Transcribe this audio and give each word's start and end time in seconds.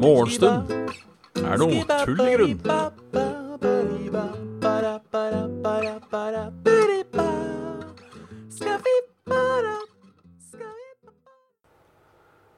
Morgenstund 0.00 0.70
er 1.38 1.60
noe 1.60 1.84
tull 2.02 2.20
i 2.24 2.34
grunn. 2.34 2.60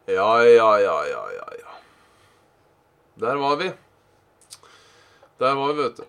Ja, 0.08 0.42
ja, 0.44 0.70
ja, 0.79 0.96
ja, 1.12 1.22
ja, 1.36 1.46
ja. 1.58 1.72
Der 3.20 3.36
var 3.36 3.56
vi. 3.56 3.72
Der 5.38 5.54
var 5.54 5.72
vi, 5.72 5.82
vet 5.82 5.96
du. 5.96 6.04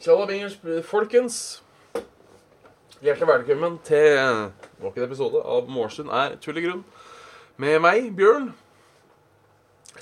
Tjallabingers, 0.00 0.58
folkens. 0.84 1.62
Hjertelig 2.98 3.28
velkommen 3.28 3.76
til 3.86 4.16
nok 4.82 4.96
en 4.98 5.04
episode 5.04 5.38
av 5.46 5.68
Morsund 5.70 6.08
er 6.10 6.32
tull 6.42 6.56
i 6.58 6.64
grunn. 6.64 6.80
Med 7.62 7.76
meg, 7.78 8.08
Bjørn. 8.18 8.48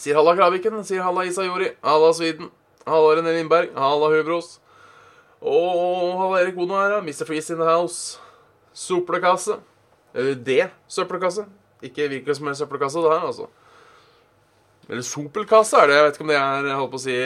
Sier 0.00 0.16
halla 0.16 0.32
Kraviken, 0.38 0.78
sier 0.80 1.04
halla 1.04 1.26
Isayori, 1.28 1.74
halla 1.84 2.08
Sweden, 2.16 2.48
halla 2.88 3.10
René 3.18 3.34
Lindberg, 3.36 3.74
halla 3.76 4.08
Hubros. 4.14 4.54
Og 5.44 6.14
halla 6.22 6.38
Erik 6.40 6.56
Bono 6.56 6.78
her, 6.80 6.94
da. 6.94 7.02
Mr. 7.04 7.28
Freeze 7.28 7.52
in 7.52 7.60
the 7.60 7.68
house. 7.68 8.16
Soplekasse. 8.72 9.58
Eller 10.14 10.40
det 10.48 10.70
søppelkasse. 10.88 11.44
Ikke 11.84 12.08
hvilken 12.08 12.40
som 12.40 12.48
helst 12.48 12.64
søppelkasse, 12.64 13.04
det 13.04 13.12
her, 13.12 13.28
altså. 13.28 13.50
Eller 14.88 15.04
sopelkasse 15.04 15.76
er 15.76 15.92
det. 15.92 16.00
Jeg 16.00 16.08
vet 16.08 16.16
ikke 16.16 16.28
om 16.30 16.32
det 16.32 16.40
er 16.40 16.72
jeg 16.72 16.80
holdt 16.80 16.96
på 16.96 17.02
å 17.02 17.04
si 17.04 17.20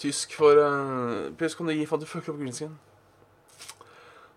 Tysk 0.00 0.36
for 0.36 0.60
uh, 0.60 1.32
Tysk 1.40 1.60
kan 1.60 1.68
du 1.68 1.76
gi 1.76 1.88
faen 1.88 2.04
du 2.04 2.08
fucker 2.08 2.36
opp 2.36 2.44
greenscreen. 2.44 2.76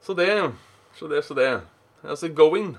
Så 0.03 0.13
det, 0.13 0.51
så 0.93 1.07
det, 1.07 1.21
så 1.23 1.33
det. 1.33 1.61
Altså 2.03 2.27
going. 2.27 2.77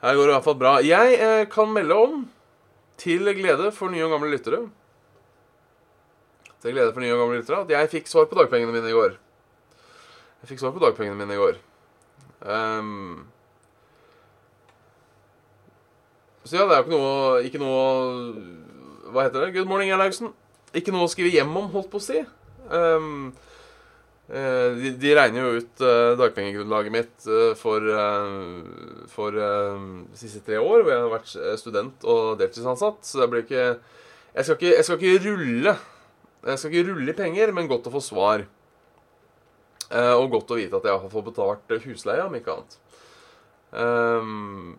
Her 0.00 0.14
går 0.14 0.22
det 0.22 0.30
i 0.30 0.36
hvert 0.36 0.44
fall 0.44 0.58
bra. 0.58 0.72
Jeg 0.84 1.18
eh, 1.20 1.44
kan 1.52 1.72
melde 1.72 1.94
om, 1.94 2.24
til 2.96 3.28
glede 3.36 3.68
for 3.76 3.92
nye 3.92 4.04
og 4.06 4.14
gamle 4.14 4.30
lyttere 4.32 4.62
Til 6.62 6.72
glede 6.72 6.92
for 6.94 7.04
nye 7.04 7.12
og 7.12 7.20
gamle 7.20 7.40
lyttere 7.42 7.60
at 7.60 7.70
jeg 7.70 7.90
fikk 7.92 8.08
svar 8.08 8.24
på 8.30 8.38
dagpengene 8.38 8.72
mine 8.72 8.88
i 8.88 8.96
går. 8.96 9.18
Jeg 10.40 10.48
fikk 10.52 10.62
svar 10.64 10.72
på 10.72 10.80
dagpengene 10.80 11.18
mine 11.18 11.36
i 11.36 11.40
går. 11.40 11.58
Um, 12.40 13.26
så 16.44 16.56
ja, 16.56 16.64
det 16.64 16.72
er 16.72 16.76
jo 16.76 16.84
ikke 16.84 16.92
noe 16.92 17.40
Ikke 17.48 17.58
noe 17.58 17.78
Hva 19.10 19.24
heter 19.24 19.40
det? 19.40 19.54
Good 19.56 19.66
morning, 19.66 19.90
Erlaugsen. 19.90 20.30
Ikke 20.76 20.92
noe 20.94 21.08
å 21.08 21.10
skrive 21.10 21.32
hjem 21.32 21.50
om, 21.56 21.70
holdt 21.72 21.90
på 21.90 21.98
å 21.98 22.04
si. 22.04 22.20
Um, 22.70 23.32
de, 24.26 24.90
de, 24.98 25.10
regner 25.14 25.44
jo 25.44 25.60
ut 25.60 25.82
uh, 25.86 26.16
dagpengegrunnlaget 26.18 26.94
mitt 26.94 27.26
uh, 27.30 27.52
for, 27.58 27.84
for 29.12 29.36
de 29.36 30.18
siste 30.18 30.42
tre 30.46 30.58
år, 30.58 30.82
hvor 30.82 30.90
jeg 30.90 31.04
har 31.04 31.12
vært 31.12 31.34
student 31.60 32.06
og 32.10 32.40
deltidsansatt. 32.40 33.06
Så 33.06 33.22
det 33.22 33.28
blir 33.30 33.44
ikke 33.46 33.68
jeg 34.36 34.44
skal 34.44 34.58
ikke, 34.58 34.72
jeg 34.74 34.84
skal 34.84 34.98
ikke 35.00 35.20
rulle 35.30 35.76
Jeg 36.46 36.58
skal 36.60 36.74
ikke 36.74 36.90
rulle 36.90 37.14
penger, 37.16 37.52
men 37.54 37.70
godt 37.70 37.86
å 37.88 37.94
få 37.94 38.02
svar. 38.04 38.42
og 39.90 40.26
godt 40.30 40.50
å 40.50 40.58
vite 40.58 40.76
at 40.76 40.84
jeg 40.90 40.98
har 40.98 41.14
fått 41.14 41.30
betalt 41.30 41.72
husleie, 41.86 42.26
om 42.26 42.34
ikke 42.34 42.56
annet. 42.56 42.76
Um, 43.76 44.76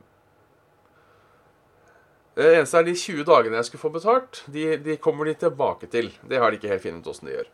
det 2.37 2.51
eneste 2.53 2.77
er 2.77 2.85
de 2.85 2.93
20 2.93 3.25
dagene 3.25 3.57
jeg 3.57 3.67
skulle 3.71 3.81
få 3.81 3.89
betalt, 3.95 4.43
de, 4.53 4.75
de 4.77 4.97
kommer 5.01 5.25
de 5.25 5.33
tilbake 5.41 5.89
til. 5.89 6.11
Det 6.21 6.37
har 6.37 6.53
de 6.53 6.59
ikke 6.59 6.69
helt 6.69 6.83
funnet 6.83 7.01
ut 7.01 7.09
åssen 7.09 7.29
de 7.29 7.33
gjør. 7.33 7.47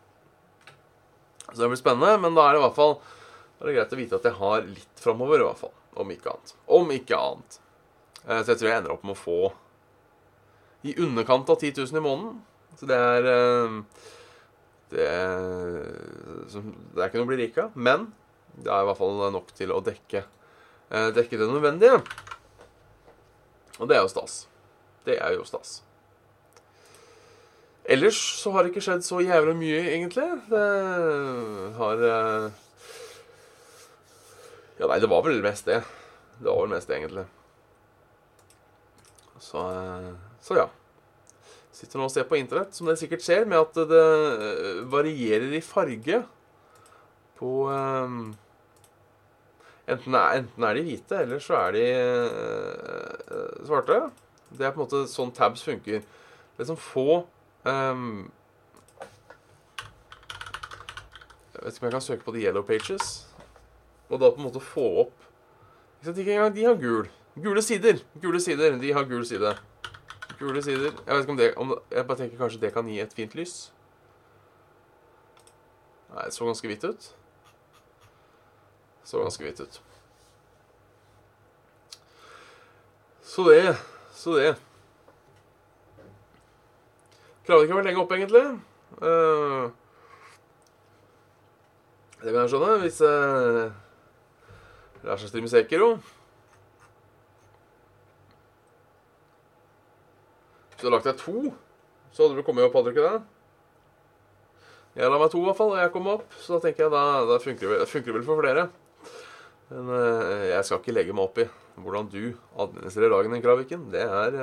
Så 1.54 1.62
det 1.62 1.70
blir 1.72 1.80
spennende, 1.80 2.18
men 2.20 2.36
da 2.36 2.48
er 2.50 2.56
det 2.56 2.64
i 2.64 2.66
hvert 2.66 2.78
fall 2.78 2.98
det 3.64 3.70
er 3.72 3.76
greit 3.78 3.94
å 3.96 3.98
vite 4.00 4.18
at 4.18 4.26
jeg 4.28 4.36
har 4.36 4.66
litt 4.68 5.00
framover, 5.00 5.40
i 5.40 5.46
hvert 5.48 5.62
fall. 5.62 5.72
Om 5.96 6.10
ikke 6.12 6.34
annet. 6.34 6.50
Om 6.76 6.90
ikke 6.92 7.16
annet. 7.16 7.60
Så 8.26 8.50
jeg 8.50 8.60
tror 8.60 8.70
jeg 8.70 8.80
ender 8.82 8.96
opp 8.96 9.06
med 9.08 9.16
å 9.16 9.22
få 9.22 9.38
i 10.84 10.98
underkant 11.00 11.48
av 11.54 11.62
10 11.62 11.78
000 11.80 12.02
i 12.02 12.04
måneden. 12.04 12.42
Så 12.76 12.90
det 12.90 12.98
er 12.98 13.30
Det 14.94 15.06
er, 15.08 15.80
det 16.94 17.00
er 17.02 17.08
ikke 17.08 17.22
noe 17.22 17.26
å 17.26 17.32
bli 17.32 17.40
rik 17.40 17.56
av, 17.64 17.72
men 17.74 18.12
det 18.54 18.70
er 18.70 18.84
i 18.84 18.90
hvert 18.90 19.00
fall 19.00 19.24
nok 19.34 19.48
til 19.58 19.72
å 19.74 19.80
dekke, 19.82 20.22
dekke 21.16 21.40
det 21.40 21.48
nødvendige. 21.50 22.04
Og 23.80 23.90
det 23.90 23.98
er 23.98 24.04
jo 24.04 24.12
stas. 24.12 24.44
Det 25.08 25.18
er 25.18 25.34
jo 25.34 25.48
stas. 25.48 25.80
Ellers 27.84 28.20
så 28.40 28.52
har 28.54 28.64
det 28.64 28.72
ikke 28.72 28.84
skjedd 28.86 29.04
så 29.04 29.20
jævlig 29.20 29.56
mye, 29.60 29.80
egentlig. 29.92 30.30
Det 30.50 30.68
har 31.80 32.04
Ja, 34.80 34.88
nei, 34.88 35.00
det 35.00 35.10
var 35.12 35.26
vel 35.26 35.42
mest 35.44 35.68
det. 35.68 35.82
Det 36.40 36.48
var 36.48 36.62
vel 36.64 36.72
mest 36.76 36.88
det, 36.88 37.02
egentlig. 37.02 37.26
Så, 39.44 39.66
så 40.42 40.58
ja. 40.58 40.70
Sitter 41.74 42.00
nå 42.00 42.08
og 42.08 42.14
ser 42.14 42.28
på 42.30 42.38
internett, 42.38 42.76
som 42.78 42.88
dere 42.88 43.00
sikkert 43.02 43.26
ser, 43.26 43.46
med 43.50 43.60
at 43.60 43.78
det 43.90 44.06
varierer 44.94 45.52
i 45.58 45.62
farge 45.66 46.22
på 47.40 47.54
um, 47.68 48.34
enten, 49.90 50.16
er, 50.16 50.44
enten 50.44 50.68
er 50.68 50.78
de 50.78 50.84
hvite, 50.86 51.24
eller 51.26 51.42
så 51.44 51.58
er 51.60 51.76
de 51.76 51.86
uh, 52.30 53.64
svarte. 53.68 54.00
Det 54.54 54.68
er 54.68 54.76
på 54.76 54.80
en 54.80 54.86
måte 54.86 55.04
sånn 55.12 55.34
tabs 55.36 55.66
funker. 55.66 56.06
Det 56.54 56.64
er 56.64 56.70
som 56.70 56.80
få 56.80 57.24
Um, 57.64 58.32
jeg 61.54 61.64
vet 61.64 61.76
ikke 61.76 61.86
om 61.86 61.88
jeg 61.88 61.94
kan 61.96 62.02
søke 62.02 62.26
på 62.26 62.32
The 62.36 62.42
Yellow 62.44 62.64
Pages. 62.68 63.12
Og 64.10 64.20
da 64.20 64.30
på 64.30 64.42
en 64.42 64.48
måte 64.50 64.60
få 64.60 64.84
opp 65.06 65.20
Ikke 66.04 66.34
engang 66.34 66.56
de 66.56 66.66
har 66.66 66.76
gul. 66.76 67.08
Gule 67.36 67.62
sider. 67.62 68.02
Gule 68.22 68.42
sider. 68.42 68.76
De 68.78 68.94
har 68.94 69.04
gul 69.08 69.26
side. 69.26 69.56
Gule 70.40 70.64
sider. 70.64 70.92
Jeg 70.92 71.16
vet 71.16 71.24
ikke 71.24 71.32
om 71.32 71.38
det 71.38 71.54
om, 71.56 71.80
Jeg 71.92 72.08
bare 72.08 72.18
tenker 72.18 72.38
kanskje 72.38 72.60
det 72.62 72.74
kan 72.74 72.88
gi 72.88 73.00
et 73.00 73.14
fint 73.14 73.36
lys. 73.36 73.72
Nei, 76.14 76.26
det 76.26 76.34
så 76.34 76.46
ganske 76.46 76.68
hvitt 76.68 76.84
ut. 76.84 77.08
Så 79.04 79.24
ganske 79.24 79.44
hvitt 79.44 79.64
ut. 79.64 79.82
Så 83.24 83.48
det. 83.50 83.78
Så 84.12 84.36
det. 84.38 84.56
Klarer 87.44 87.66
ikke 87.66 87.76
å 87.76 87.78
være 87.82 87.90
lenge 87.90 88.00
oppe, 88.00 88.16
egentlig. 88.16 88.44
Uh, 89.04 89.66
det 92.22 92.32
kan 92.32 92.46
jeg 92.46 92.52
skjønne, 92.54 92.76
hvis 92.86 93.00
uh, 93.04 93.74
lar 95.04 95.20
seg 95.20 95.28
streame 95.28 95.52
Sekiro. 95.52 95.90
Hvis 100.70 100.80
du 100.80 100.86
hadde 100.86 100.94
lagt 100.96 101.10
deg 101.10 101.20
to, 101.20 101.52
så 102.16 102.24
hadde 102.24 102.40
du 102.40 102.46
kommet 102.48 102.64
opp, 102.70 102.78
hadde 102.80 102.94
du 102.94 102.96
ikke 102.96 103.10
det? 103.10 103.20
Jeg 105.02 105.12
la 105.12 105.20
meg 105.20 105.34
to, 105.34 105.42
i 105.42 105.50
hvert 105.50 105.60
fall, 105.60 105.74
og 105.74 105.84
jeg 105.84 105.92
kom 105.98 106.08
opp. 106.14 106.40
Så 106.40 106.56
da 106.56 106.62
tenker 106.64 106.86
jeg 106.86 106.96
da, 106.96 107.04
da 107.28 107.42
funker, 107.44 107.76
det, 107.84 108.16
vel 108.16 108.26
for 108.30 108.40
flere. 108.40 108.70
Men 109.74 109.92
uh, 109.92 110.48
jeg 110.54 110.64
skal 110.64 110.80
ikke 110.80 110.96
legge 110.96 111.18
meg 111.18 111.28
opp 111.28 111.44
i 111.44 111.50
hvordan 111.84 112.08
du 112.08 112.38
administrerer 112.56 113.12
dagen 113.18 113.36
din, 113.36 113.44
Kraviken. 113.44 113.86
Det 113.92 114.08
er 114.08 114.40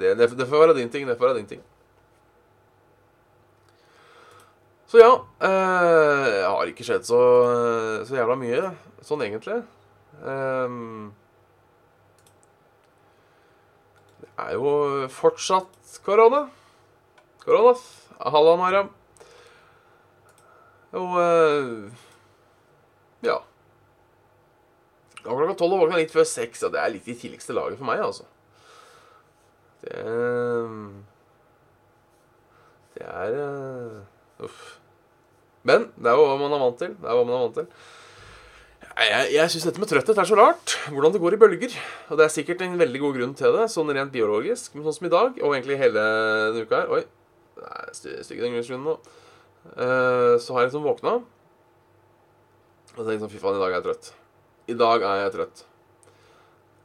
det, 0.00 0.16
det, 0.18 0.32
det 0.34 0.50
får 0.50 0.66
være 0.66 0.78
din 0.82 0.90
ting. 0.90 1.06
Det 1.06 1.14
får 1.14 1.30
være 1.30 1.38
din 1.44 1.50
ting. 1.54 1.64
Så 4.86 5.00
ja 5.02 5.12
eh, 5.42 6.26
Jeg 6.36 6.50
har 6.50 6.70
ikke 6.70 6.86
skjedd 6.86 7.06
så, 7.08 7.20
så 8.06 8.18
jævla 8.18 8.36
mye 8.38 8.70
sånn 9.06 9.22
egentlig. 9.22 9.60
Um, 10.22 11.12
det 14.22 14.30
er 14.42 14.54
jo 14.56 14.70
fortsatt 15.14 15.98
korona. 16.06 16.46
Korona. 17.44 17.74
Halla, 18.18 18.56
Mariam. 18.58 18.88
Og 20.96 21.18
eh, 21.20 22.02
Ja. 23.26 23.40
Klokka 25.22 25.56
tolv 25.58 25.74
og 25.76 25.84
våkna 25.84 25.98
litt 26.00 26.14
før 26.14 26.26
seks, 26.28 26.62
Ja, 26.62 26.70
det 26.70 26.80
er 26.80 26.92
litt 26.94 27.08
i 27.10 27.18
tidligste 27.18 27.54
laget 27.54 27.78
for 27.80 27.88
meg, 27.88 28.02
altså. 28.02 28.26
Det 29.82 29.94
Det 32.96 33.04
er 33.04 33.34
uh, 33.36 34.44
Uff. 34.46 34.75
Men 35.66 35.88
det 35.98 36.10
er 36.10 36.18
jo 36.18 36.26
hva 36.28 36.40
man 36.40 36.54
er 36.54 36.62
vant 36.62 36.80
til. 36.80 36.96
Det 36.96 37.08
er 37.10 37.18
hva 37.18 37.26
man 37.26 37.36
er 37.36 37.44
vant 37.46 37.60
til. 37.60 37.68
Jeg, 38.96 39.28
jeg 39.34 39.52
syns 39.52 39.66
dette 39.68 39.80
med 39.82 39.90
trøtthet 39.90 40.18
er 40.22 40.28
så 40.28 40.38
rart. 40.38 40.76
Hvordan 40.88 41.12
det 41.12 41.20
går 41.20 41.36
i 41.36 41.40
bølger. 41.42 41.76
Og 42.08 42.20
det 42.20 42.26
er 42.26 42.32
sikkert 42.32 42.64
en 42.64 42.78
veldig 42.80 43.02
god 43.02 43.18
grunn 43.18 43.36
til 43.36 43.56
det, 43.58 43.68
sånn 43.72 43.92
rent 43.92 44.14
biologisk. 44.14 44.72
Men 44.74 44.86
sånn 44.86 44.98
som 45.00 45.08
i 45.08 45.12
dag, 45.12 45.40
og 45.42 45.52
egentlig 45.52 45.80
hele 45.82 46.04
denne 46.54 46.64
uka 46.64 46.84
her 46.84 46.94
Oi, 46.96 47.02
stygg 47.96 48.40
den 48.40 48.54
grunnsgrunnen 48.56 48.92
nå. 48.92 48.98
Uh, 49.66 50.36
så 50.40 50.54
har 50.54 50.62
jeg 50.62 50.70
liksom 50.70 50.86
våkna 50.86 51.16
og 52.96 53.02
tenkt 53.02 53.24
sånn 53.24 53.32
Fy 53.32 53.40
faen, 53.42 53.56
i 53.58 53.60
dag 53.60 53.72
er 53.72 53.76
jeg 53.76 53.86
trøtt. 53.88 54.06
I 54.72 54.76
dag 54.78 55.02
er 55.04 55.18
jeg 55.20 55.32
trøtt. 55.34 55.64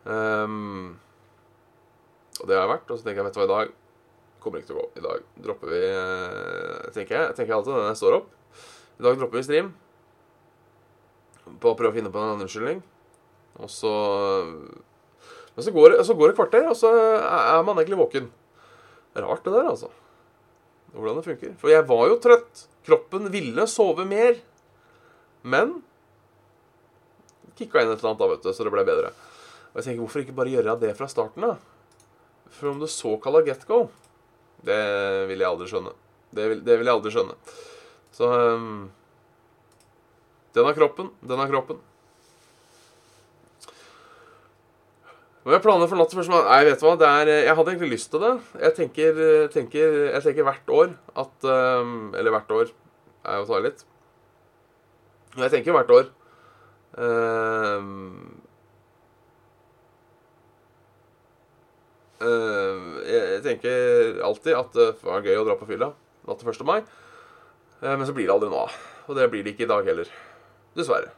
Um, 0.04 0.98
og 2.42 2.50
det 2.50 2.58
har 2.58 2.66
jeg 2.66 2.74
vært. 2.74 2.92
Og 2.92 3.00
så 3.00 3.06
tenker 3.06 3.22
jeg, 3.22 3.30
vet 3.30 3.38
du 3.38 3.40
hva, 3.40 3.48
i 3.48 3.54
dag 3.54 3.74
kommer 4.44 4.60
ikke 4.60 4.72
til 4.74 4.78
å 4.78 4.82
gå. 4.82 4.88
I 4.98 5.06
dag 5.06 5.26
dropper 5.46 5.72
vi 5.72 5.82
uh, 5.96 6.92
tenker 6.92 7.16
jeg, 7.16 7.36
tenker 7.38 7.54
jeg 7.54 7.60
alltid 7.62 7.78
når 7.78 7.88
jeg 7.94 8.02
står 8.02 8.18
opp. 8.20 8.30
I 9.02 9.04
dag 9.04 9.18
dropper 9.18 9.40
vi 9.40 9.48
stream. 9.48 9.72
På 11.58 11.72
å 11.72 11.78
prøve 11.78 11.90
å 11.90 11.96
finne 11.96 12.12
på 12.14 12.22
en 12.22 12.44
unnskyldning. 12.44 12.84
Og 13.58 13.70
så 13.74 13.94
Men 15.56 15.66
så 15.66 15.74
går, 15.74 15.96
så 16.06 16.14
går 16.14 16.30
det 16.30 16.36
et 16.36 16.38
kvarter, 16.38 16.68
og 16.70 16.78
så 16.78 16.92
er 16.94 17.64
man 17.66 17.82
egentlig 17.82 17.98
våken. 17.98 18.28
Rart 19.18 19.42
det 19.44 19.56
der, 19.56 19.72
altså. 19.72 19.90
Hvordan 20.94 21.18
det 21.18 21.26
funker. 21.26 21.56
For 21.58 21.74
jeg 21.74 21.88
var 21.90 22.04
jo 22.12 22.20
trøtt. 22.22 22.62
Kroppen 22.86 23.26
ville 23.34 23.66
sove 23.68 24.06
mer. 24.06 24.38
Men 25.42 25.80
kicka 27.58 27.82
inn 27.82 27.90
et 27.90 27.98
eller 27.98 28.14
annet, 28.14 28.22
da, 28.22 28.30
vet 28.36 28.46
du, 28.46 28.54
så 28.54 28.70
det 28.70 28.76
ble 28.78 28.86
bedre. 28.86 29.12
Og 29.72 29.82
jeg 29.82 29.88
tenker, 29.88 30.04
hvorfor 30.04 30.22
ikke 30.22 30.38
bare 30.38 30.54
gjøre 30.54 30.78
det 30.86 30.94
fra 31.02 31.10
starten, 31.10 31.50
da? 31.50 31.58
For 32.54 32.70
om 32.70 32.86
det 32.86 32.94
såkalte 32.94 33.48
get 33.50 33.66
go, 33.66 33.88
det 34.62 34.80
vil 35.34 35.42
jeg 35.42 35.50
aldri 35.50 35.74
skjønne. 35.74 35.98
Det 36.32 36.50
vil, 36.54 36.66
det 36.70 36.78
vil 36.78 36.92
jeg 36.92 37.00
aldri 37.00 37.18
skjønne. 37.18 37.38
Så 38.16 38.28
um, 38.28 38.92
Den 40.56 40.68
er 40.68 40.76
kroppen. 40.76 41.14
Den 41.24 41.40
er 41.40 41.52
kroppen. 41.52 41.80
Hva 45.42 45.56
er 45.58 45.64
planene 45.64 45.88
for 45.90 45.98
natt 45.98 46.12
først? 46.14 46.30
Nei, 46.30 46.60
vet 46.68 46.78
du 46.78 46.86
hva, 46.86 46.94
er, 47.24 47.32
jeg 47.48 47.56
hadde 47.58 47.72
egentlig 47.74 47.96
lyst 47.96 48.12
til 48.14 48.22
det. 48.22 48.34
Jeg 48.62 48.76
tenker, 48.78 49.22
tenker, 49.50 49.96
jeg 50.12 50.26
tenker 50.28 50.46
hvert 50.46 50.70
år 50.70 50.92
at 51.24 51.48
um, 51.50 52.12
Eller 52.14 52.36
hvert 52.36 52.54
år 52.54 52.70
er 53.26 53.40
jo 53.40 53.48
å 53.48 53.50
ta 53.50 53.62
litt. 53.66 53.82
Jeg 55.40 55.54
tenker 55.54 55.74
hvert 55.74 55.94
år 55.96 56.12
um, 57.00 58.42
uh, 62.22 62.88
jeg 63.08 63.42
tenker 63.46 64.20
alltid 64.28 64.58
at 64.60 64.76
det 64.76 64.90
var 65.08 65.26
gøy 65.26 65.40
å 65.40 65.46
dra 65.48 65.58
på 65.58 65.70
fylla 65.70 65.94
natt 66.28 66.44
til 66.44 66.54
1. 66.54 66.68
mai. 66.68 66.82
Uh, 67.82 67.96
men 67.98 68.06
så 68.06 68.14
blir 68.14 68.30
det 68.30 68.36
aldri 68.36 68.52
noe 68.52 68.68
av. 68.68 68.78
Og 69.10 69.18
det 69.18 69.28
blir 69.32 69.44
det 69.44 69.56
ikke 69.56 69.66
i 69.66 69.72
dag 69.72 69.88
heller. 69.90 70.14
Dessverre. 70.78 71.12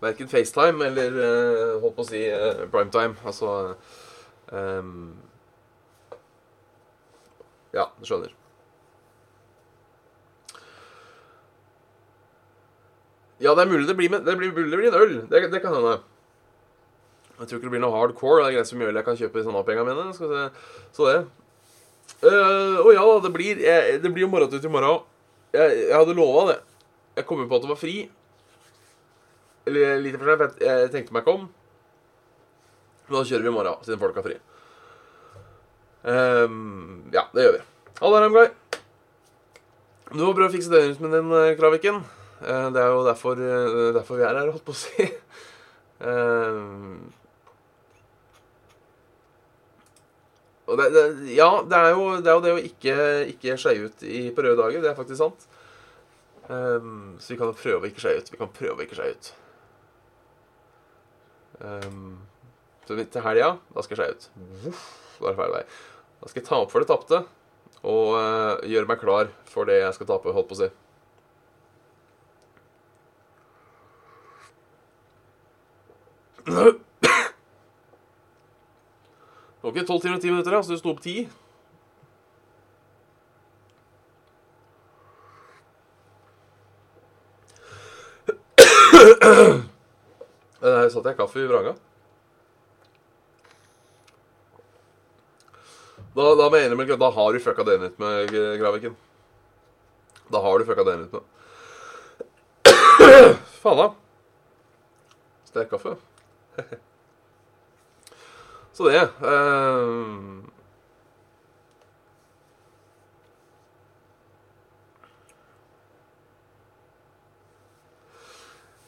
Verken 0.00 0.28
FaceTime 0.28 0.84
eller 0.86 1.16
uh, 1.16 1.80
holdt 1.82 1.96
på 1.96 2.04
å 2.04 2.08
si 2.08 2.24
uh, 2.26 2.66
primetime. 2.72 3.16
Altså 3.24 3.76
um, 4.50 5.12
Ja, 7.76 7.86
du 8.00 8.06
skjønner. 8.08 8.32
Ja, 13.40 13.54
det 13.56 13.62
er 13.62 13.70
mulig 13.70 13.86
det 13.88 13.96
blir, 13.96 14.12
det 14.12 14.36
blir, 14.36 14.52
mulig 14.52 14.70
det 14.72 14.78
blir 14.80 14.90
en 14.90 15.00
øl. 15.00 15.12
Det, 15.30 15.46
det 15.52 15.60
kan 15.62 15.76
hende. 15.76 16.00
Jeg 17.38 17.48
tror 17.48 17.60
ikke 17.60 17.68
det 17.68 17.72
blir 17.72 17.84
noe 17.86 17.96
hardcore. 17.96 18.42
Det 18.42 18.48
er 18.50 18.56
greit 18.58 18.68
så 18.68 18.76
mye 18.76 18.90
øl 18.90 18.98
jeg 19.00 19.06
kan 19.06 19.20
kjøpe 19.20 19.40
i 19.40 19.44
sånne 19.46 19.62
penga 19.68 19.84
mine. 19.88 20.10
Så 20.16 21.06
det. 21.08 21.20
Uh, 22.20 22.82
og 22.82 22.90
ja, 22.92 23.04
det 23.24 23.30
blir, 23.32 23.60
jeg, 23.64 24.00
det 24.02 24.10
blir 24.12 24.26
jo 24.26 24.32
morgentur 24.32 24.60
til 24.60 24.72
morgen. 24.72 25.06
Jeg, 25.54 25.76
jeg 25.88 25.96
hadde 25.96 26.16
lova 26.18 26.50
det. 26.50 26.58
Jeg 27.16 27.26
kom 27.28 27.40
jo 27.42 27.48
på 27.50 27.58
at 27.58 27.64
det 27.64 27.72
var 27.72 27.80
fri. 27.80 27.96
Eller 29.68 30.02
litt 30.02 30.18
for 30.18 30.28
seg, 30.28 30.40
for 30.40 30.62
jeg, 30.64 30.84
jeg 30.84 30.92
tenkte 30.94 31.16
meg 31.16 31.24
ikke 31.24 31.36
om. 31.38 31.48
Men 33.06 33.18
da 33.18 33.26
kjører 33.26 33.46
vi 33.46 33.50
i 33.50 33.56
morgen, 33.56 33.84
siden 33.86 34.02
folk 34.02 34.18
har 34.20 34.26
fri. 34.26 34.38
Um, 36.00 37.10
ja, 37.12 37.26
det 37.34 37.44
gjør 37.44 37.56
vi. 37.58 37.62
Ha 38.00 38.10
det, 38.14 38.20
Ramguy. 38.24 38.46
Du 40.10 40.22
må 40.24 40.32
prøve 40.34 40.48
å 40.48 40.54
fikse 40.54 40.72
døgnrytmen 40.72 41.16
din, 41.16 41.34
Kraviken. 41.60 42.02
Uh, 42.40 42.68
det 42.74 42.82
er 42.82 42.92
jo 42.94 43.02
derfor, 43.06 43.40
uh, 43.40 43.90
derfor 43.96 44.20
vi 44.20 44.26
er 44.26 44.38
her, 44.38 44.52
holdt 44.52 44.66
på 44.66 44.76
å 44.76 44.80
si. 44.80 45.08
Um, 46.00 47.10
det, 50.78 50.88
det, 50.94 51.04
ja, 51.34 51.48
det 51.66 51.78
er, 51.78 51.90
jo, 51.94 52.06
det 52.20 52.30
er 52.30 52.36
jo 52.36 52.44
det 52.44 52.54
å 52.54 52.62
ikke, 52.62 52.96
ikke 53.32 53.58
skeie 53.60 53.88
ut 53.88 54.04
i, 54.06 54.28
på 54.34 54.44
røde 54.44 54.58
dager. 54.60 54.82
Det 54.84 54.90
er 54.92 54.98
faktisk 54.98 55.20
sant. 55.22 55.46
Um, 56.50 57.16
så 57.22 57.32
vi 57.32 57.38
kan 57.40 57.52
prøve 57.54 57.86
å 57.86 57.90
ikke 57.90 58.02
skeie 58.02 58.20
ut. 58.20 58.30
Vi 58.32 58.40
kan 58.40 58.52
prøve 58.54 58.76
å 58.78 58.84
ikke 58.84 58.98
skeie 58.98 59.14
ut. 59.16 59.32
Um, 61.60 62.18
så 62.86 62.96
til 62.98 63.24
helga, 63.24 63.52
da 63.74 63.84
skal 63.86 63.96
jeg 63.96 64.00
skeie 64.02 64.16
ut. 64.16 64.24
Uff, 64.72 64.84
da 65.20 65.24
er 65.26 65.32
det 65.32 65.40
feil 65.42 65.56
vei. 65.56 65.64
Da 66.20 66.30
skal 66.30 66.42
jeg 66.42 66.48
ta 66.50 66.60
opp 66.60 66.72
for 66.74 66.82
det 66.82 66.90
tapte 66.90 67.18
og 67.80 68.12
uh, 68.12 68.60
gjøre 68.68 68.88
meg 68.90 69.00
klar 69.00 69.30
for 69.48 69.64
det 69.68 69.78
jeg 69.80 69.94
skal 69.96 70.08
tape, 70.10 70.34
holdt 70.36 70.50
på 70.50 70.56
å 70.58 70.60
si. 70.60 70.68
Det 79.60 79.68
var 79.68 79.76
ikke 79.76 79.86
12 79.86 80.00
timer 80.00 80.16
og 80.16 80.22
10 80.22 80.30
minutter, 80.30 80.54
da, 80.56 80.62
så 80.64 80.72
du 80.72 80.78
sto 80.80 80.90
opp 80.94 81.02
10. 81.04 81.28
Der 90.60 90.88
satt 90.88 91.08
jeg 91.08 91.16
kaffe 91.18 91.44
i 91.44 91.46
vranga. 91.48 91.74
Da, 96.16 96.24
da 96.40 96.48
mener 96.50 96.84
jeg 96.88 96.98
Da 96.98 97.10
har 97.12 97.32
du 97.32 97.38
fucka 97.44 97.62
døgnrytme, 97.68 98.16
Graviken. 98.64 98.96
Da 100.32 100.40
har 100.40 100.58
du 100.58 100.64
fucka 100.64 100.88
døgnrytme. 100.88 101.20
Faen 103.62 103.76
da. 103.84 103.90
Sterk 105.52 105.76
kaffe. 105.76 105.98
Så 108.80 108.88
det 108.88 109.00
uh, 109.20 110.40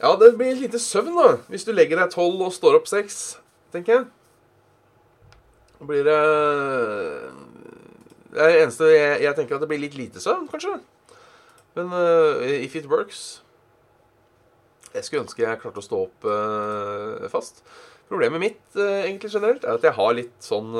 Ja, 0.01 0.17
det 0.17 0.37
blir 0.37 0.57
lite 0.57 0.79
søvn, 0.81 1.13
da. 1.13 1.37
Hvis 1.53 1.69
du 1.69 1.75
legger 1.77 2.01
deg 2.01 2.09
tolv 2.11 2.41
og 2.41 2.55
står 2.57 2.79
opp 2.81 2.89
seks, 2.89 3.37
tenker 3.75 3.93
jeg. 3.99 4.09
Da 5.77 5.91
blir 5.93 6.09
det 6.09 6.19
Det 8.33 8.41
er 8.41 8.49
det 8.49 8.65
eneste 8.65 8.89
jeg, 8.89 9.23
jeg 9.29 9.37
tenker 9.37 9.61
at 9.61 9.61
det 9.61 9.69
blir 9.69 9.85
litt 9.85 10.01
lite 10.01 10.25
søvn, 10.25 10.49
kanskje. 10.49 10.79
Men 11.77 11.93
uh, 11.93 12.41
if 12.41 12.75
it 12.77 12.89
works 12.89 13.43
Jeg 14.95 15.05
skulle 15.05 15.23
ønske 15.27 15.45
jeg 15.45 15.61
klarte 15.61 15.85
å 15.85 15.85
stå 15.85 16.05
opp 16.09 16.25
uh, 16.25 17.29
fast. 17.29 17.61
Problemet 18.13 18.43
mitt 18.43 18.77
uh, 18.77 19.03
egentlig 19.03 19.33
generelt 19.33 19.65
er 19.65 19.79
at 19.79 19.87
jeg 19.89 19.97
har 19.97 20.17
litt 20.19 20.35
sånn 20.45 20.75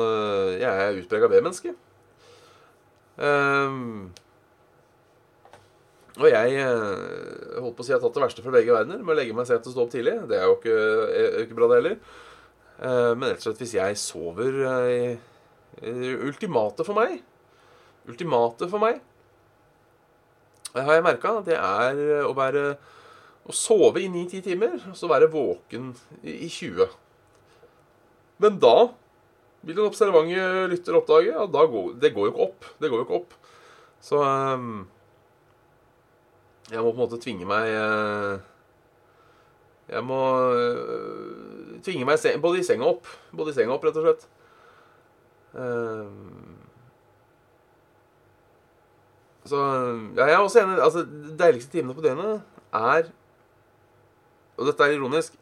Jeg 0.59 0.69
er 0.69 0.99
utprega 0.99 1.29
B-menneske. 1.31 1.73
Um, 3.17 4.11
og 6.13 6.27
jeg 6.29 6.61
holdt 6.61 7.75
på 7.77 7.81
å 7.81 7.85
si 7.85 7.89
jeg 7.89 7.97
har 7.97 8.03
tatt 8.03 8.17
det 8.19 8.21
verste 8.21 8.43
fra 8.45 8.53
begge 8.53 8.73
verdener 8.73 9.01
med 9.01 9.15
å 9.15 9.17
legge 9.17 9.33
meg 9.33 9.47
sent 9.49 9.65
og 9.65 9.73
stå 9.73 9.85
opp 9.85 9.93
tidlig. 9.93 10.13
Det 10.29 10.37
er 10.37 10.45
jo 10.45 10.59
ikke, 10.59 10.75
er 11.09 11.39
ikke 11.41 11.57
bra, 11.57 11.69
det 11.71 11.79
heller. 11.79 11.95
Men 13.17 13.25
rett 13.31 13.41
og 13.41 13.47
slett 13.47 13.61
hvis 13.61 13.75
jeg 13.77 13.97
sover 14.01 14.55
Ultimatet 16.27 16.85
for 16.85 16.97
meg 16.97 17.19
Ultimatet 18.09 18.69
for 18.69 18.81
meg 18.81 18.99
det 20.73 20.81
har 20.81 20.97
jeg 20.97 21.05
merka. 21.05 21.37
Det 21.45 21.57
er 21.57 22.25
å 22.25 22.33
være 22.37 22.73
Å 23.43 23.51
sove 23.51 23.99
i 23.99 24.07
9-10 24.07 24.43
timer, 24.45 24.75
og 24.87 24.95
så 24.95 25.09
være 25.11 25.27
våken 25.27 25.89
i 26.23 26.47
20. 26.47 26.85
Men 28.41 28.57
da 28.61 28.75
vil 29.63 29.77
en 29.77 29.87
observant 29.87 30.31
lytter 30.71 30.97
oppdage 30.97 31.35
at 31.39 31.51
går, 31.53 31.93
det 32.01 32.13
går 32.15 32.27
jo 32.27 32.33
ikke 32.33 32.47
opp. 32.47 32.67
Det 32.81 32.89
går 32.91 33.01
jo 33.01 33.05
ikke 33.07 33.19
opp. 33.21 33.35
Så 34.03 34.19
um, 34.19 34.83
jeg 36.71 36.81
må 36.81 36.91
på 36.91 36.97
en 36.97 37.03
måte 37.05 37.19
tvinge 37.23 37.47
meg 37.47 37.69
uh, 37.71 38.41
Jeg 39.91 40.03
må 40.07 40.19
uh, 40.51 41.79
tvinge 41.85 42.07
meg 42.07 42.41
både 42.43 42.59
i 42.59 42.67
senga 42.67 42.89
opp. 42.89 43.07
Både 43.31 43.53
i 43.53 43.57
senga 43.57 43.75
opp, 43.75 43.87
rett 43.87 43.99
og 44.01 44.07
slett. 44.07 44.27
Um, 45.53 46.59
så 49.47 49.59
ja, 50.15 50.25
jeg 50.25 50.35
er 50.35 50.41
også 50.41 50.63
enig. 50.63 50.79
Altså, 50.81 51.03
de 51.03 51.35
deiligste 51.39 51.75
timene 51.75 51.95
på 51.95 52.03
døgnet 52.03 52.41
er 52.73 53.11
Og 54.57 54.67
dette 54.69 54.85
er 54.85 54.95
ironisk 54.95 55.35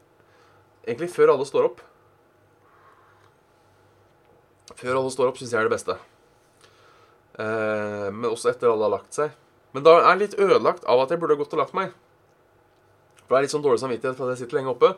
egentlig 0.87 1.11
før 1.13 1.35
alle 1.35 1.45
står 1.45 1.69
opp. 1.69 1.81
Før 4.75 4.97
alle 4.97 5.11
står 5.13 5.31
opp, 5.31 5.39
syns 5.39 5.53
jeg 5.53 5.61
er 5.61 5.69
det 5.69 5.75
beste. 5.75 5.97
Eh, 7.41 8.07
men 8.11 8.29
også 8.29 8.51
etter 8.51 8.71
alle 8.71 8.87
har 8.87 8.95
lagt 8.97 9.17
seg. 9.17 9.33
Men 9.75 9.85
da 9.87 9.97
er 9.99 10.07
jeg 10.09 10.21
litt 10.23 10.39
ødelagt 10.39 10.87
av 10.89 11.03
at 11.03 11.13
jeg 11.13 11.21
burde 11.21 11.39
gått 11.39 11.53
og 11.55 11.63
lagt 11.63 11.75
meg. 11.77 11.93
For 13.23 13.33
det 13.33 13.39
er 13.39 13.47
litt 13.47 13.55
sånn 13.55 13.63
dårlig 13.63 13.81
samvittighet 13.83 14.17
for 14.17 14.27
at 14.27 14.35
jeg 14.35 14.45
sitter 14.45 14.59
lenge 14.59 14.73
oppe. 14.73 14.91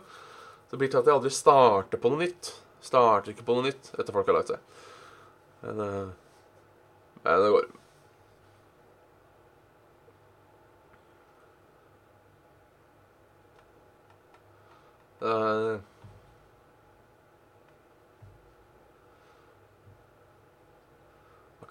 Så 0.72 0.79
blir 0.79 0.89
det 0.89 0.96
til 0.96 1.03
at 1.03 1.10
jeg 1.10 1.17
aldri 1.20 1.34
starter 1.34 2.01
på 2.01 2.10
noe 2.10 2.24
nytt. 2.24 2.51
Starter 2.84 3.34
ikke 3.34 3.46
på 3.48 3.58
noe 3.58 3.67
nytt 3.70 3.93
etter 3.93 4.15
folk 4.15 4.29
har 4.32 4.39
lagt 4.39 4.53
seg. 4.53 4.84
Men, 5.63 5.79
eh, 5.86 6.12
men 7.24 7.46
det 7.46 7.55
går. 7.55 7.72
Uh, 15.24 15.79